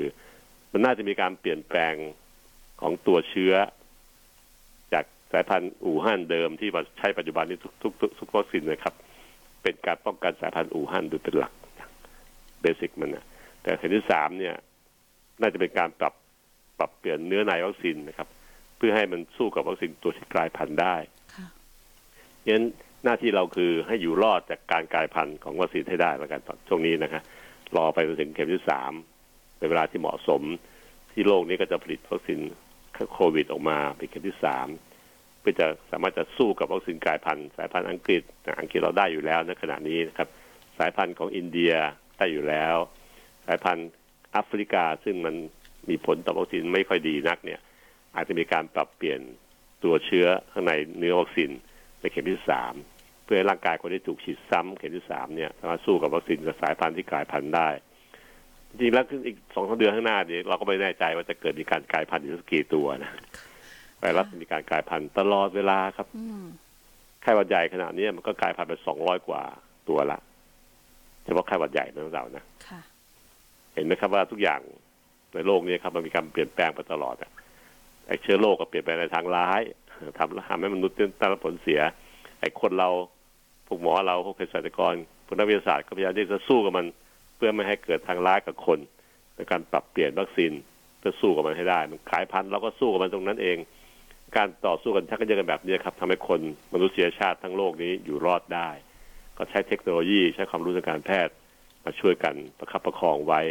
[0.71, 1.95] มันน่าจะมีการเปลี่ยนแปลง
[2.81, 3.84] ของตัวเชื้อจาก
[5.31, 6.69] สายพันธุ์อู่ฮั่นเดิมที่
[6.99, 8.95] ใช้ปัจจุบันนี้ทุกทุกทุกวัคซีนนะครับ
[9.63, 11.53] เป็นการป้องกันสายพันธุ์อู่ฮั่นโดยเป็นหลัก
[12.61, 13.25] เบสิกมันนะ
[13.61, 14.55] แต่เข็มที่สามเนี่ย
[15.41, 16.13] น่าจะเป็นการปรับ
[16.79, 18.27] ปรับเปลี่ยนเนื้อในวัคซีนนะครับ
[18.77, 20.95] เพื่อให้มันสู้กับวัคซีนตัวที่กลายพันธุ์ได้
[22.41, 22.65] เพราะฉะนั้น
[23.03, 27.21] หน้าที่เราคือให้อยู่รอดจากการกลายพันธุ์ของวัคซีนให้ได้แล้วกันตอนช่วงนี้นะครับ
[27.75, 28.91] รอไปจนถึงเข็มที่สาม
[29.57, 30.41] เป็นเวลาที่เหมาะสม
[31.11, 32.39] ที่โลกนี้ก็จะผลิตวัคซีน
[33.13, 38.21] โควิดออกมาเป็นเข็มที่สามเพื่อจะสามารถจะสู้กับวัคซีนกลายพันธุ์สายพันธุ์อังกฤษ
[38.59, 40.29] อังกฤษเราได้อยู่แล้วในขณะนี้นะครับ
[40.77, 41.73] สายพันธุ์ของอินเดีย
[42.17, 42.75] ได้อยู่แล้ว
[43.45, 43.89] สายพันธุ์
[44.31, 45.35] แอฟริกาซึ่งมัน
[45.89, 47.59] มีผลต่อวัคซีนไม่ค่อยดีนักเนี่ย
[48.15, 49.19] อาจจะมีการปรับเปลี่ยน
[49.83, 51.49] ตัวเชื้อข้างในเนื้อวัคซีน
[51.99, 52.73] ในเข็มที่สาม
[53.23, 57.69] เพื่อให้ร่างกายคนที่ถูกฉีดซ้ำเข็มที่สามเนี่ยสามารถสู้กับวัคซีนกับสายพันธุ์ที่กลายพันธุ์ได้
[58.69, 63.11] จริงแล้วอีกสองสาเดือนข้างหน้าเนี้เราก็ไม่แน่ใจว่าจะเกิดมีการกลายพันธุ์อยู่สักกี่ตัวนะ
[63.99, 66.07] ไวรัสมีการกลายพันธุ์ตลอดเวลาครับ
[67.21, 69.41] ไข้หวัดใหญ่ขนาดนี้มันก็กลายพันธุ์ไปสองร้อยกว่า
[69.89, 70.19] ตัวละ
[71.23, 72.43] เฉพาะไข้หวัดใหญ่นะเรานะ
[73.73, 74.59] เห็นไหมครับว่าทุกอย่าง
[75.33, 77.31] ในโลกนี้ครับมันมีการเปลี่ยนแปลงไปตลอดอะ
[78.07, 79.61] ไอ้เชื้อโรคก็เปลี่ยนไปในทางร้าย
[80.17, 81.79] ทำทำให้มนุษย์ได้รับผลเสีย
[82.39, 82.89] ไอ้คนเรา
[83.67, 86.85] พวกหมอเราพวกเภสัชกรพวกนักวิทยาศาสตร์ก็พยายามที่จะสู้กับมัน
[87.35, 88.79] เพื่อไม่ให้เกิดทางร้ายกับคน
[89.35, 90.51] ในการปรับเปลี่ยนวัคซีน
[90.99, 93.57] เพื่อสู้กับมันให้ได้ มันขายพันธุ์เราก็สู้กับมันตรงนั้นเอง
[94.37, 96.41] การต่อสู้กันชักกันเยอะกันแบบนี้ครับทำให้คน
[96.73, 98.69] มนุษยชาติทั้งโลกนี้อยู่รอดได้
[99.37, 101.33] ก็ใช้เทคโนโลยีใช้ความรู้ทางการแพทย์
[101.85, 103.41] มาช่วยกันประคับประคองไว้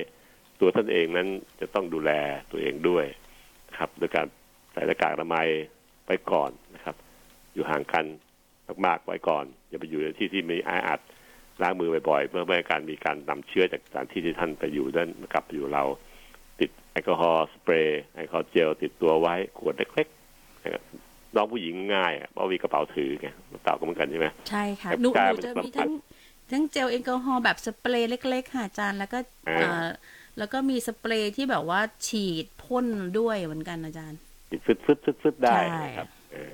[0.61, 1.29] ตัวท่านเองนั้น
[1.61, 2.11] จะต้องดูแล
[2.51, 3.05] ตัวเองด้วย
[3.79, 4.27] ครับโดยการ
[4.73, 5.49] ใส่หน้ากากอนามัย
[6.07, 6.97] ไปก่อนนะครับ
[7.55, 8.05] อยู่ห่างกัน
[8.87, 11.01] มากๆไว้ก่อน อย่าไปอยู่ในที่ที่มีอาอัด
[11.63, 15.85] ล้างมือบ่อยๆเพื่อไม่ให้การมีการนำเชื้อจากสถานที่ที่ท่านไปอยู่นั่นกลับไปอยู่เรา
[16.61, 20.24] ติดแอลกอฮอล์สเปรย์แอลกอฮอล์เจลติดตัวไว้ขวดเล็กๆ
[21.37, 23.29] น้องผู้หญิงง่ายเพราะมีกระเป๋าถือไง
[23.65, 25.09] เต่าก็เหมือนกันใช่ไหมใช่ค่ะหนู
[25.45, 25.91] จะมีทั้ง
[26.51, 29.19] ทั้งเจลแอลกอฮอล์แบบสเปรย์เล็ก ๆ ค่ะอาจารย์แล้วก็
[30.39, 32.87] แล้วก็มีสเปรย์ที่แบบว่าฉีดพ่น
[33.19, 35.57] ด้วยเหมือนกันอาจารย์ฉีดฟึดฟึดฟึดฟึดได้
[35.97, 36.09] ครับ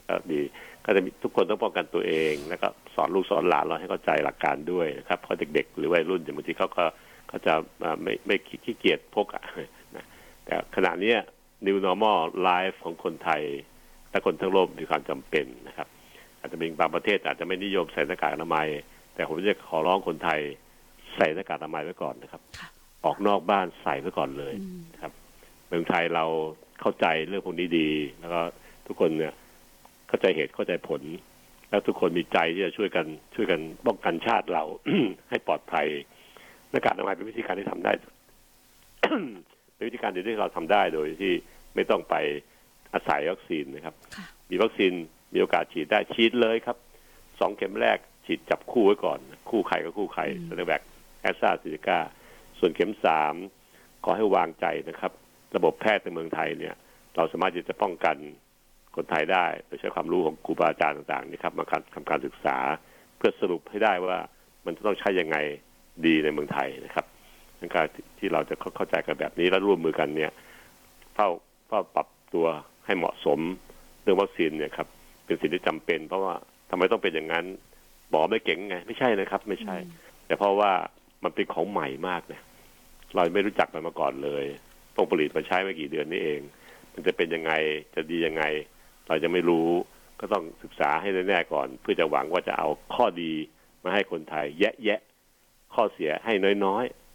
[0.08, 0.40] ก็ดี
[0.84, 6.84] ก็จะมีทุกคนต้องป้องกันตัวเองแล้วก็สอนลูกสอนหลานเราให้เข้าใจหลักการด้วยนะครับเพราะเด็ก ๆ หรือวัยรุ่นบางทีเขาก็
[7.28, 7.54] เขาจะ
[8.02, 9.44] ไม่ไม่ขี้เกียจพกอะ
[9.96, 10.04] นะ
[10.44, 11.14] แต่ขณะนี้
[11.66, 13.42] new normal life ของคนไทย
[14.10, 15.88] และคนทั้งโลกมีความจำเป็นนะครับ
[16.40, 18.68] อาจจะมีบางประเทศอาจจะไม่นิยมใส่หน้ากากอนามัย
[19.14, 20.40] แต่ผมจะขอร้องคนไทย
[21.16, 22.42] ใส่หน้ากากอนามัยไว้ก่อนนะครับ
[23.04, 24.54] ออกนอกบ้านใส่ไว้ก่อนเลย
[25.02, 25.12] ครับ
[25.68, 26.24] เมืองไทยเรา
[26.80, 27.90] เข้าใจเรื่องพวกนี้ดี
[28.20, 28.40] แล้วก็
[28.86, 29.34] ทุกคนเนี่ย
[30.08, 31.02] เข้าใจเหตุเข้าใจผล
[31.70, 34.64] แล้วทุกคนมีใจที่จะช่วยกันช่วยกันป้องกันชาติเรา
[35.30, 35.86] ให้ปลอดภัย
[36.70, 37.92] หน้ากากอนามัยเป็นวิธีการที่ทำได้
[39.74, 41.32] เป็นวิธีการที่เราทำได้โดยที่
[41.74, 42.14] ไม่ต้องไป
[42.94, 43.94] อาศัยวัคซีนนะครับ
[44.50, 44.92] มีวัคซีน
[45.34, 46.76] มีโอกาสฉีดได้ฉีดเลยครับ
[47.40, 49.18] สองเข็มแรกฉีดจับคู่ไว้ก่อน
[49.50, 50.82] คู่ไข่ก็คู่ไข่ซโนแวค
[51.20, 51.98] แอสตราเซเนกา
[52.58, 53.34] ส่วนเข็มสาม
[54.04, 55.12] ขอให้วางใจนะครับ
[55.56, 56.74] ระบบแพทย์ในเมืองไทยเนี่ย
[57.16, 58.16] เราสามารถที่จะป้องกัน
[58.96, 61.64] คนไทยได้โดยใช้ความรู้ของครูบาอาจารย์ต่างๆนี่ครับมา
[61.94, 62.56] ทำการศึกษา
[63.16, 64.20] เพื่อสรุปให้ได้ว่า
[64.66, 65.36] มันจะต้องใช้ยังไง
[66.06, 67.06] ดีในเมืองไทยนะครับ
[67.58, 67.86] ในการ
[68.18, 70.32] ที่เราจะเข้าใจกันแบบนี้แล้วร่วมมือกันเนี่ย
[71.14, 71.28] เฝ้า
[71.68, 72.46] เฝ้าปรับตัว
[72.90, 73.40] ให้เหมาะสม
[74.02, 74.88] เรื่องวัคซีนเนี่ยครับ
[75.26, 76.34] เป็นสิ่งที่จำเป็น เพราะว่า
[76.70, 77.44] ทำไมต้องเป็นอย่างนั้น
[78.10, 79.76] หมอไม่เก่งไง ไม่ใช่นะครับ ไม่ใช่
[80.26, 80.72] แต่เพราะว่า
[81.24, 82.42] มันเป็นของใหม่มากเนี่ย
[83.14, 84.44] เราไม่รู้จักมันมาก่อนเลย
[84.96, 86.40] ต้องผลิตมาใช้ไม่กี่เดือนนี้เอง
[86.94, 87.52] มันจะเป็นยังไง
[87.94, 88.44] จะดียังไง
[89.08, 89.68] เราจะไม่รู้
[90.20, 93.32] ก็ต้องศึกษาให้แน่ๆก่อน เพื่อจะหวังว่าจะเอาข้อดี
[93.84, 95.00] มาให้คนไทย แยะแยะ
[95.74, 96.34] ข้อเสียให้
[96.64, 97.09] น้อยๆ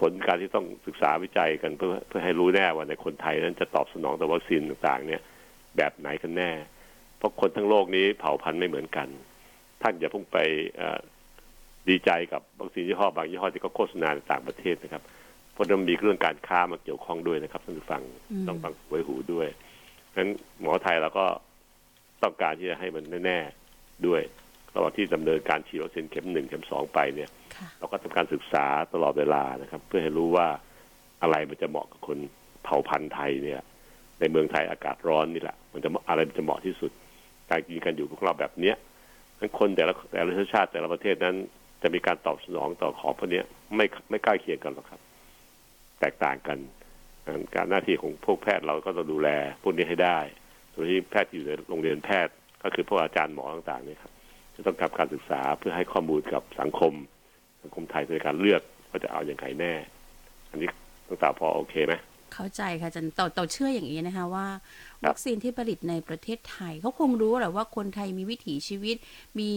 [0.00, 5.22] ผลการที่ต้องศึกษาวิจัยกันเพื่อเพื่อให้รู้แน่ว่าในคนไทยนั้นจะตอบสนองต่อวัคซีนต่างๆ เนี่ย
[5.76, 6.50] แบบไหนกันแน่
[7.18, 9.08] เพราะคนทั้งโลกนี้เผ่าพันธุ์ไม่เหมือนกัน
[9.82, 10.38] ท่านอย่าพุ่งไป
[11.88, 15.02] ดีใจกับวัคซีนยี่ห้อบางยี่ห้อที่เขาโฆษณาในต่างประเทศนะครับ
[15.52, 18.02] เพราะมันมีเรื่องการค้ามาเกี่ยวข้องด้วยนะครับท่านผู้ฟัง
[18.48, 19.48] ต้องฟังไว้หูด้วย
[20.18, 20.30] นั้น
[20.60, 21.26] หมอไทยเราก็
[22.22, 23.38] ต้องการที่จะให้มันแน่
[23.72, 24.22] ๆด้วย
[24.76, 27.30] ระหว่างที่ดำเนินการฉีดวัคซีนเข็มหนึ่งเข็มสองไปเนี่ย
[27.78, 30.46] เราก็ทำการศึกษาตลอดเวลานะครับ เพื่อให้รู้ว่า
[31.22, 32.18] อะไรมันจะเหมาะกับคน
[32.64, 33.62] เผ่าพันธุ์ไทยเนี่ย
[34.20, 36.90] ในเมืองไทยอากาศร้อนนี่แหละ มันจะอะไรมันจะเหมาะที่สุด
[37.50, 38.76] การกินกันอยู่ของเราแบบเนี้ย
[39.38, 41.36] ทั้งคนแต่ละแต่ละชาติแต่ละประเทศนั้น
[41.82, 43.42] จะมีการตอบสนองต่อของพวกนี้
[43.76, 45.00] ไม่ไม่ใกล้เคียงกันหรอกครับ
[46.00, 46.58] แตกต่างกัน
[47.54, 49.28] การหน้าที่ของพวกแพทย์เราก็ต้องดูแล
[49.62, 50.18] พวกนี้ให้ได้
[50.72, 54.12] โดยที่แพทย์ที่อยู่ในโรงเรียนแพทย์ ก็คือพวกอาจารย์หมอต่างๆนี่ครับ
[54.56, 56.92] จะต้องทำการศึกษาเพื่อให้ข้อมูลกับสังคม
[57.62, 59.74] สังคมไทยในการเลือกว่าจะเอาอย่างไรแน่
[60.50, 60.68] อันนี้
[61.06, 61.94] ต้องตาพอโอเคไหม
[62.34, 64.46] เข้าใจค่ะจันต่อต่อเชื่ออย่างนี้นะคะว่า
[65.08, 68.96] วัคซีนที่ผลิตในประเทศไทยเขาคงรู้แหละว่าคนไทยมีวิถีชีวิต
[69.38, 69.50] มี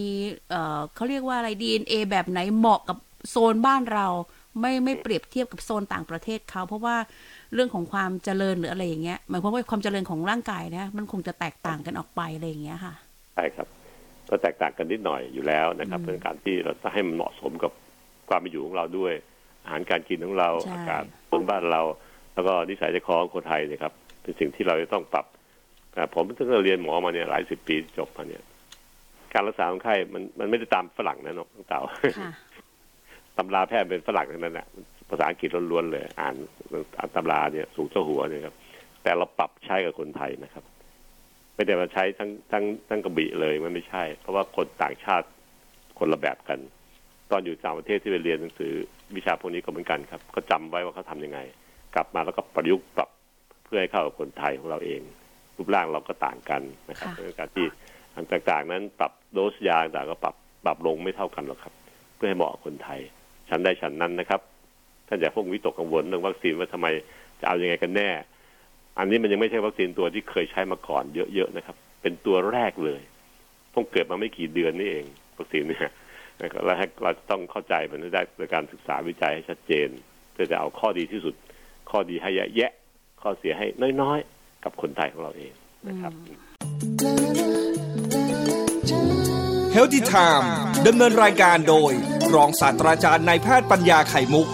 [0.50, 2.98] เอ่อเขาเรียกว่าอะไรดีเอแบบไหนเหมาะกับ
[3.30, 4.06] โซนบ้านเรา
[4.60, 6.96] ไม่ไม่เปรียบเทียบกับโซนต่างประเทศเขาเพราะว่า
[7.54, 12.94] เรื่องของความเจริญหรืออะไรอย่างเงี้ยหมายความว่าความเจริญของร่างกายนะมันคงจะแตกต่างกันออกไปอะไรอย่างเงี้ยค่ะ
[13.34, 13.66] ใช่ครับ
[14.30, 17.72] ก็แตกต่างกันนิดหน่อยอยู่แล้วนะครับเรื่องการที่เราจะให้มันเหมาะสมกับ
[18.28, 19.12] ความเป็นอยู่ของเราด้วย
[19.64, 21.82] อาหารการกินของเราอากาศบนบ้านเรา
[22.34, 25.26] แล้วก็นิสัยใจคอของคนไทยนะครับ เป็นสิ่งที่เราจะต้องปรับ
[26.14, 28.42] ผมเพิ่งเรียนหมอมาเนี่ยหลายสิบปีจบมาเนี่ย
[29.32, 31.80] การรักษาคนไข้มันมันไม่ได้ตามฝรั่งนะน้องเต่า
[33.36, 34.66] ตำราแพทย์เป็นฝรั่งทั้งนั้นแหละ
[35.10, 36.34] ภาษาอังกฤษล้วนๆเลย อ่าน
[36.98, 38.54] อ่านตำราเนี่ยสูงเจ้าหัวเนี่ยครับ
[39.02, 40.64] แต่เราปรับใช้กับคนไทยนะครับ
[41.60, 45.26] ไม่ได้มาใช้ทั้งทั้งทั้งกระบี่เลยมันไม่ใช่ เพราะว่าคนต่างชาติ
[45.98, 46.58] คนละแบบกัน
[47.30, 48.72] ตอนอยู่ต่างประเทศที่ไปเรียนหนังสือ
[49.16, 51.38] วิชาพวกนี้ก็เหมือนกันครับ ก็จำไว้ว่าเขาทํำยังไง
[51.94, 53.08] กลับมาแล้วก็ประยุกต์ปรับ
[53.64, 55.00] เพื่อให้เข้ากับคนไทยของเราเอง
[55.56, 57.66] รูปร่างเราก็ต่างกันนะครับในการที่
[58.14, 60.34] อันต่างๆนั้นปรับโดสยาต่างก็ปรับ
[60.64, 61.74] ปรับลงไม่เท่ากันหรอกครับ
[62.16, 63.00] เพื่อให้เหมาะกับคนไทย
[63.48, 64.40] ชั้นได้ชั้นนั้นนะครับ
[65.08, 66.86] ท่านอย่าพวกวิตกกังวลเรื่องวัคซีนว่าทำไม
[67.40, 68.08] จะเอาอยัางไงกันแน่
[68.98, 73.00] อันนี้มันยังไม่ใช่วัคซีนตัวที่เคยใช้มาก่อนเยอะๆนะครับ เป็นตัวแรกเลย
[73.70, 75.04] เพิ่งเกิดมาไม่กี่เดือนนี่เอง
[75.38, 75.92] วัคซีนเนี่ย
[76.36, 79.88] แล้วเราต้องเข้าใจมันได้โดยการศึกษาวิจัยให้ชัดเจน
[80.32, 81.34] เพื่อจะเอาข้อดีที่สุด
[81.90, 82.72] ข้อดีให้แยะ
[83.22, 83.66] ข้อเสียให้
[84.02, 85.52] น้อยๆ กับคนไทยของเราเอง
[85.88, 86.12] นะครับ
[89.74, 90.46] Healthy Time
[90.86, 91.92] ดำเนินรายการโดย
[92.34, 94.48] รองศาสตราจารย์นายแพทย์ปัญญาไข่มุก